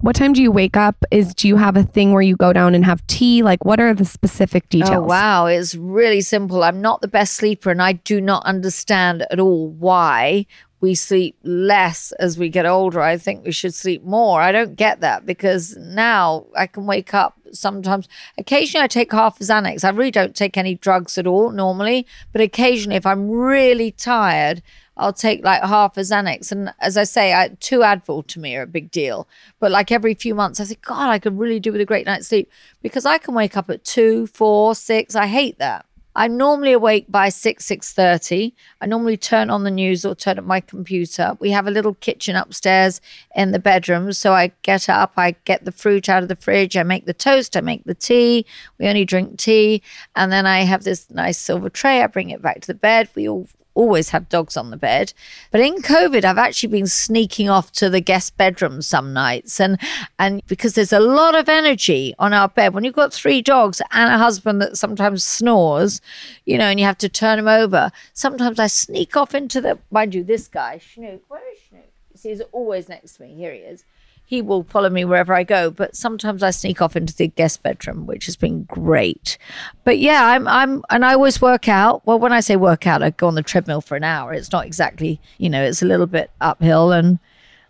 [0.00, 1.04] What time do you wake up?
[1.10, 3.42] Is do you have a thing where you go down and have tea?
[3.42, 4.90] Like what are the specific oh, details?
[4.90, 5.46] Oh, wow.
[5.46, 6.62] It's really simple.
[6.62, 10.46] I'm not the best sleeper, and I do not understand at all why
[10.80, 13.00] we sleep less as we get older.
[13.00, 14.40] I think we should sleep more.
[14.40, 18.08] I don't get that because now I can wake up sometimes.
[18.38, 19.84] Occasionally, I take half a Xanax.
[19.84, 24.62] I really don't take any drugs at all normally, but occasionally, if I'm really tired,
[24.98, 26.52] I'll take like half a Xanax.
[26.52, 29.28] And as I say, I, two Advil to me are a big deal.
[29.60, 32.06] But like every few months, I think, God, I could really do with a great
[32.06, 32.50] night's sleep
[32.82, 35.14] because I can wake up at two, four, six.
[35.14, 35.84] I hate that.
[36.16, 38.52] I'm normally awake by six, six thirty.
[38.80, 41.36] I normally turn on the news or turn up my computer.
[41.38, 43.00] We have a little kitchen upstairs
[43.36, 46.76] in the bedroom, so I get up, I get the fruit out of the fridge,
[46.76, 48.46] I make the toast, I make the tea.
[48.78, 49.80] We only drink tea,
[50.16, 52.02] and then I have this nice silver tray.
[52.02, 53.10] I bring it back to the bed.
[53.14, 53.46] We all
[53.78, 55.12] always have dogs on the bed.
[55.52, 59.60] But in COVID, I've actually been sneaking off to the guest bedroom some nights.
[59.60, 59.78] And
[60.18, 62.74] and because there's a lot of energy on our bed.
[62.74, 66.00] When you've got three dogs and a husband that sometimes snores,
[66.44, 69.78] you know, and you have to turn him over, sometimes I sneak off into the
[69.92, 72.20] mind you, this guy, Schnook, where is Schnook?
[72.20, 73.34] He's always next to me.
[73.34, 73.84] Here he is
[74.28, 75.70] he will follow me wherever I go.
[75.70, 79.38] But sometimes I sneak off into the guest bedroom, which has been great.
[79.84, 82.06] But yeah, I'm I'm and I always work out.
[82.06, 84.34] Well, when I say work out, I go on the treadmill for an hour.
[84.34, 87.18] It's not exactly, you know, it's a little bit uphill and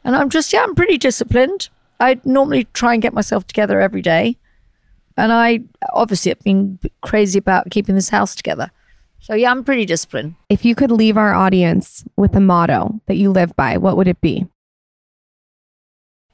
[0.02, 1.68] and I'm just yeah, I'm pretty disciplined.
[2.00, 4.36] I normally try and get myself together every day.
[5.16, 5.61] And I
[5.92, 8.72] obviously have been crazy about keeping this house together.
[9.20, 10.34] So yeah, I'm pretty disciplined.
[10.48, 14.09] If you could leave our audience with a motto that you live by, what would
[14.09, 14.48] it be?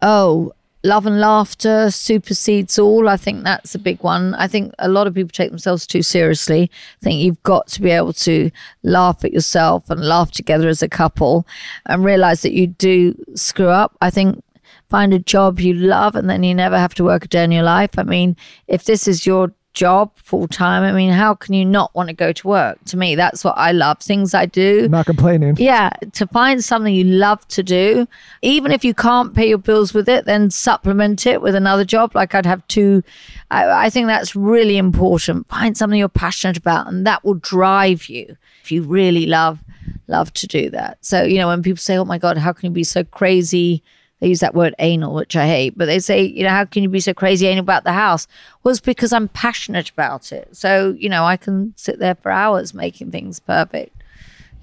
[0.07, 0.53] Oh,
[0.83, 3.09] love and laughter supersedes all.
[3.09, 4.35] I think that's a big one.
[4.35, 6.71] I think a lot of people take themselves too seriously.
[7.01, 8.51] I think you've got to be able to
[8.83, 11.47] laugh at yourself and laugh together as a couple
[11.87, 13.97] and realize that you do screw up.
[14.03, 14.45] I think
[14.91, 17.51] find a job you love and then you never have to work a day in
[17.51, 17.99] your life.
[17.99, 18.37] I mean,
[18.69, 22.15] if this is your job full time, I mean, how can you not want to
[22.15, 22.79] go to work?
[22.87, 23.99] To me, that's what I love.
[23.99, 24.89] Things I do.
[24.89, 25.57] Not complaining.
[25.59, 28.07] Yeah, to find something you love to do,
[28.43, 32.15] even if you can't pay your bills with it, then supplement it with another job.
[32.15, 33.03] Like I'd have two.
[33.51, 35.49] I, I think that's really important.
[35.49, 39.59] Find something you're passionate about, and that will drive you if you really love
[40.07, 40.99] love to do that.
[41.05, 43.83] So you know, when people say, "Oh my God, how can you be so crazy?"
[44.25, 46.83] They use that word anal, which I hate, but they say, you know, how can
[46.83, 48.27] you be so crazy anal about the house?
[48.63, 50.57] Well, because I'm passionate about it.
[50.57, 53.95] So, you know, I can sit there for hours making things perfect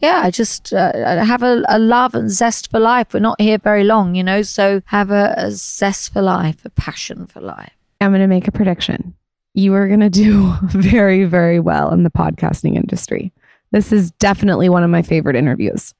[0.01, 3.13] yeah, I just uh, have a, a love and zest for life.
[3.13, 6.71] We're not here very long, you know, so have a, a zest for life, a
[6.71, 7.71] passion for life.
[8.01, 9.13] I'm going to make a prediction.
[9.53, 13.31] You are going to do very, very well in the podcasting industry.
[13.71, 15.93] This is definitely one of my favorite interviews.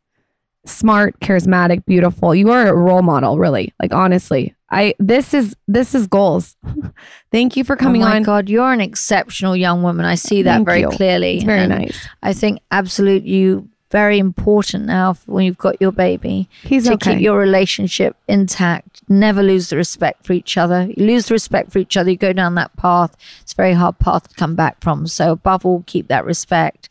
[0.65, 2.35] Smart, charismatic, beautiful.
[2.35, 3.73] You are a role model, really.
[3.81, 6.55] Like honestly, I this is this is goals.
[7.31, 8.23] Thank you for oh coming oh my on.
[8.23, 10.05] God, you're an exceptional young woman.
[10.05, 10.89] I see that Thank very you.
[10.89, 11.35] clearly.
[11.37, 12.07] It's very And nice.
[12.21, 17.13] I think absolute you very important now when you've got your baby He's to okay.
[17.13, 19.01] keep your relationship intact.
[19.09, 20.89] Never lose the respect for each other.
[20.95, 23.15] You lose the respect for each other, you go down that path.
[23.41, 25.07] It's a very hard path to come back from.
[25.07, 26.89] So, above all, keep that respect.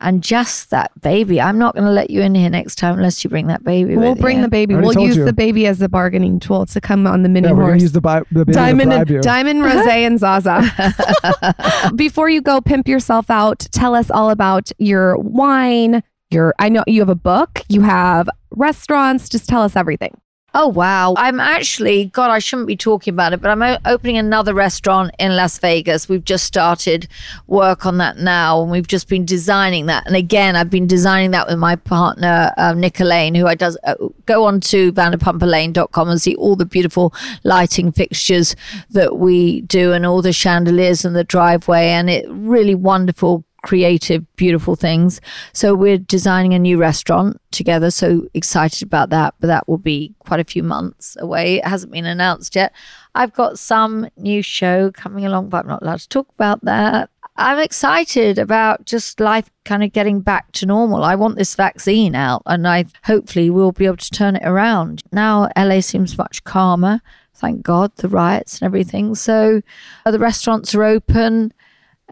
[0.00, 1.40] And just that baby.
[1.40, 3.96] I'm not going to let you in here next time unless you bring that baby.
[3.96, 4.42] We'll with bring you.
[4.42, 4.74] the baby.
[4.74, 5.24] We'll use you.
[5.24, 7.92] the baby as a bargaining tool to come on the mini Yeah, we're gonna use
[7.92, 9.20] the, bi- the baby Diamond, to bribe you.
[9.22, 11.92] Diamond, Rose, and Zaza.
[11.94, 16.02] Before you go pimp yourself out, tell us all about your wine.
[16.32, 17.62] Your, I know you have a book.
[17.68, 19.28] You have restaurants.
[19.28, 20.18] Just tell us everything.
[20.54, 21.14] Oh, wow.
[21.16, 25.34] I'm actually, God, I shouldn't be talking about it, but I'm opening another restaurant in
[25.34, 26.10] Las Vegas.
[26.10, 27.08] We've just started
[27.46, 30.06] work on that now, and we've just been designing that.
[30.06, 33.94] And again, I've been designing that with my partner, Alain, who I does uh,
[34.26, 37.14] go on to vanderpumpalain.com and see all the beautiful
[37.44, 38.54] lighting fixtures
[38.90, 41.86] that we do and all the chandeliers in the driveway.
[41.86, 45.20] And it really wonderful creative, beautiful things.
[45.52, 47.90] So we're designing a new restaurant together.
[47.90, 49.34] So excited about that.
[49.40, 51.56] But that will be quite a few months away.
[51.56, 52.72] It hasn't been announced yet.
[53.14, 57.10] I've got some new show coming along, but I'm not allowed to talk about that.
[57.36, 61.02] I'm excited about just life kind of getting back to normal.
[61.02, 65.02] I want this vaccine out and I hopefully we'll be able to turn it around.
[65.12, 67.00] Now LA seems much calmer.
[67.34, 69.14] Thank God, the riots and everything.
[69.14, 69.62] So
[70.04, 71.54] uh, the restaurants are open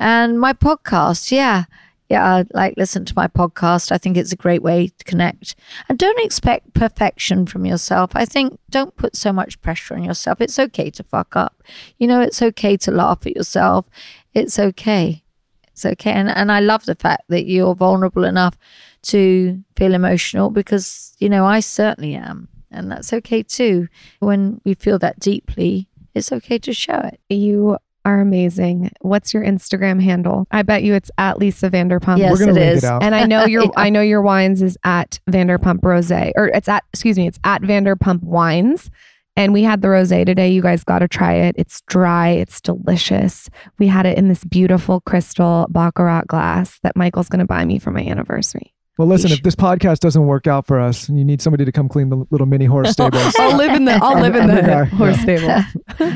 [0.00, 1.64] and my podcast yeah.
[2.08, 3.92] Yeah like listen to my podcast.
[3.92, 5.54] I think it's a great way to connect.
[5.88, 8.10] And don't expect perfection from yourself.
[8.14, 10.40] I think don't put so much pressure on yourself.
[10.40, 11.62] It's okay to fuck up.
[11.98, 13.86] You know it's okay to laugh at yourself.
[14.34, 15.22] It's okay.
[15.68, 16.10] It's okay.
[16.10, 18.58] And, and i love the fact that you're vulnerable enough
[19.02, 22.48] to feel emotional because you know i certainly am.
[22.72, 23.88] And that's okay too.
[24.18, 27.20] When we feel that deeply it's okay to show it.
[27.28, 28.90] You are amazing.
[29.00, 30.46] What's your Instagram handle?
[30.50, 32.18] I bet you it's at Lisa Vanderpump.
[32.18, 33.02] yes We're it link is it out.
[33.02, 33.70] And I know your Yeah.
[33.76, 37.62] I know your wines is at Vanderpump Rose or it's at excuse me, it's at
[37.62, 38.90] Vanderpump Wines.
[39.36, 40.50] And we had the rosé today.
[40.50, 41.54] You guys got to try it.
[41.56, 42.30] It's dry.
[42.30, 43.48] It's delicious.
[43.78, 47.78] We had it in this beautiful crystal baccarat glass that Michael's going to buy me
[47.78, 48.74] for my anniversary.
[49.00, 51.72] Well, listen, if this podcast doesn't work out for us and you need somebody to
[51.72, 54.84] come clean the little mini horse stables, I'll live in the I'll live in the
[54.94, 55.64] horse stable.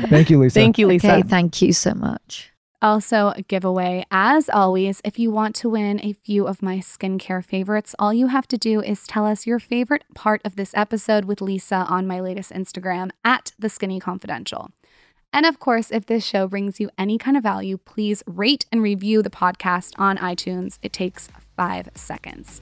[0.07, 0.53] thank you, Lisa.
[0.53, 1.11] Thank you, Lisa.
[1.13, 2.51] okay thank you so much
[2.83, 4.05] Also, a giveaway.
[4.11, 8.27] As always, if you want to win a few of my skincare favorites, all you
[8.27, 12.05] have to do is tell us your favorite part of this episode with Lisa on
[12.05, 14.69] my latest Instagram at The Skinny Confidential.
[15.33, 18.83] And of course, if this show brings you any kind of value, please rate and
[18.83, 20.77] review the podcast on iTunes.
[20.83, 22.61] It takes five seconds.